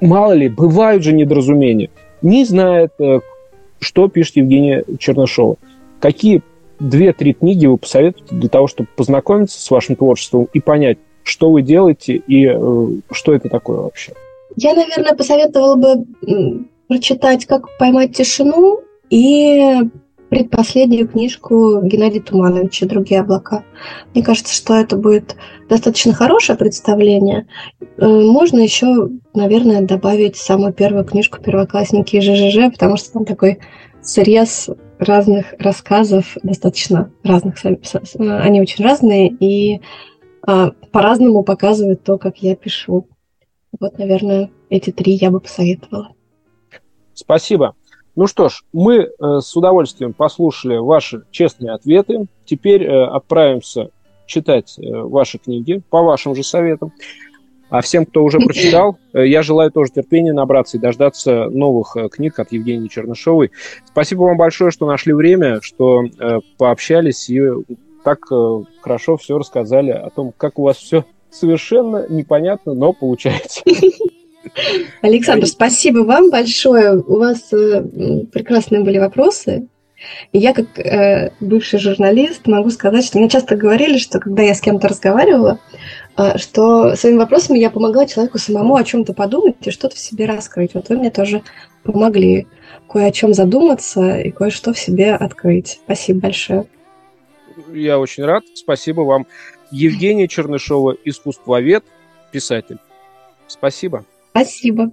мало 0.00 0.32
ли, 0.32 0.48
бывают 0.48 1.02
же 1.02 1.12
недоразумения, 1.12 1.90
не 2.22 2.44
знает, 2.44 2.92
что 3.80 4.08
пишет 4.08 4.36
Евгения 4.36 4.84
Чернышова, 4.98 5.56
какие 6.00 6.42
две-три 6.80 7.34
книги 7.34 7.66
вы 7.66 7.76
посоветуете 7.76 8.34
для 8.34 8.48
того, 8.48 8.66
чтобы 8.66 8.88
познакомиться 8.96 9.60
с 9.60 9.70
вашим 9.70 9.96
творчеством 9.96 10.48
и 10.52 10.60
понять, 10.60 10.98
что 11.22 11.50
вы 11.50 11.62
делаете 11.62 12.14
и 12.14 12.46
э, 12.46 12.88
что 13.10 13.34
это 13.34 13.48
такое 13.48 13.80
вообще? 13.80 14.12
Я, 14.56 14.74
наверное, 14.74 15.14
посоветовала 15.14 15.76
бы 15.76 16.64
прочитать 16.88 17.46
«Как 17.46 17.66
поймать 17.78 18.16
тишину» 18.16 18.80
и 19.10 19.76
предпоследнюю 20.30 21.08
книжку 21.08 21.80
Геннадия 21.82 22.20
Тумановича 22.20 22.86
«Другие 22.86 23.20
облака». 23.20 23.64
Мне 24.14 24.22
кажется, 24.22 24.54
что 24.54 24.74
это 24.74 24.96
будет 24.96 25.36
достаточно 25.68 26.12
хорошее 26.12 26.58
представление. 26.58 27.46
Э, 27.98 28.06
можно 28.06 28.58
еще, 28.58 29.10
наверное, 29.34 29.82
добавить 29.82 30.36
самую 30.36 30.72
первую 30.72 31.04
книжку 31.04 31.42
«Первоклассники 31.42 32.20
ЖЖЖ», 32.20 32.72
потому 32.72 32.96
что 32.96 33.12
там 33.12 33.24
такой 33.24 33.58
срез 34.02 34.68
разных 34.98 35.54
рассказов, 35.58 36.36
достаточно 36.42 37.10
разных, 37.22 37.56
они 38.18 38.60
очень 38.60 38.84
разные, 38.84 39.28
и 39.28 39.80
а, 40.42 40.70
по-разному 40.92 41.42
показывают 41.42 42.02
то, 42.02 42.18
как 42.18 42.38
я 42.38 42.56
пишу. 42.56 43.06
Вот, 43.78 43.98
наверное, 43.98 44.50
эти 44.70 44.90
три 44.90 45.12
я 45.12 45.30
бы 45.30 45.40
посоветовала. 45.40 46.12
Спасибо. 47.14 47.74
Ну 48.16 48.26
что 48.26 48.48
ж, 48.48 48.64
мы 48.72 48.96
э, 48.96 49.08
с 49.40 49.56
удовольствием 49.56 50.12
послушали 50.12 50.76
ваши 50.76 51.22
честные 51.30 51.72
ответы. 51.72 52.26
Теперь 52.44 52.82
э, 52.82 53.04
отправимся 53.06 53.90
читать 54.26 54.76
э, 54.78 54.82
ваши 54.90 55.38
книги 55.38 55.82
по 55.90 56.02
вашим 56.02 56.34
же 56.34 56.42
советам. 56.42 56.92
А 57.70 57.80
всем, 57.82 58.06
кто 58.06 58.24
уже 58.24 58.38
прочитал, 58.38 58.98
я 59.12 59.42
желаю 59.42 59.70
тоже 59.70 59.92
терпения 59.92 60.32
набраться 60.32 60.76
и 60.76 60.80
дождаться 60.80 61.50
новых 61.50 61.96
книг 62.10 62.38
от 62.38 62.52
Евгении 62.52 62.88
Чернышовой. 62.88 63.50
Спасибо 63.86 64.22
вам 64.22 64.36
большое, 64.36 64.70
что 64.70 64.86
нашли 64.86 65.12
время, 65.12 65.60
что 65.60 66.04
пообщались 66.56 67.28
и 67.28 67.42
так 68.04 68.20
хорошо 68.80 69.16
все 69.18 69.38
рассказали 69.38 69.90
о 69.90 70.08
том, 70.10 70.32
как 70.36 70.58
у 70.58 70.62
вас 70.62 70.78
все 70.78 71.04
совершенно 71.30 72.06
непонятно, 72.08 72.74
но 72.74 72.92
получается. 72.92 73.62
Александр, 75.02 75.46
спасибо 75.46 76.00
вам 76.00 76.30
большое. 76.30 76.98
У 76.98 77.18
вас 77.18 77.52
э, 77.52 77.82
прекрасные 78.32 78.82
были 78.82 78.98
вопросы. 78.98 79.68
Я, 80.32 80.54
как 80.54 80.78
э, 80.78 81.32
бывший 81.40 81.80
журналист, 81.80 82.46
могу 82.46 82.70
сказать, 82.70 83.04
что 83.04 83.18
мне 83.18 83.28
часто 83.28 83.56
говорили, 83.56 83.98
что 83.98 84.20
когда 84.20 84.42
я 84.42 84.54
с 84.54 84.60
кем-то 84.60 84.88
разговаривала, 84.88 85.58
э, 85.58 85.97
что 86.36 86.96
своими 86.96 87.18
вопросами 87.18 87.58
я 87.58 87.70
помогла 87.70 88.06
человеку 88.06 88.38
самому 88.38 88.76
о 88.76 88.84
чем-то 88.84 89.12
подумать 89.12 89.56
и 89.64 89.70
что-то 89.70 89.96
в 89.96 89.98
себе 89.98 90.26
раскрыть. 90.26 90.74
Вот 90.74 90.88
вы 90.88 90.96
мне 90.96 91.10
тоже 91.10 91.42
помогли 91.84 92.46
кое 92.88 93.06
о 93.06 93.12
чем 93.12 93.34
задуматься 93.34 94.18
и 94.18 94.30
кое-что 94.30 94.72
в 94.72 94.78
себе 94.78 95.14
открыть. 95.14 95.80
Спасибо 95.84 96.20
большое. 96.20 96.66
Я 97.72 97.98
очень 97.98 98.24
рад. 98.24 98.44
Спасибо 98.54 99.02
вам. 99.02 99.26
Евгения 99.70 100.28
Чернышова, 100.28 100.96
искусствовед, 101.04 101.84
писатель. 102.32 102.78
Спасибо. 103.46 104.04
Спасибо. 104.30 104.90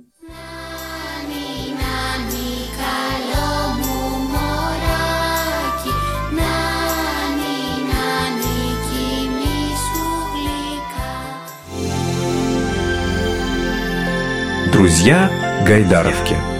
Друзья 14.75 15.31
Гайдаровки. 15.65 16.54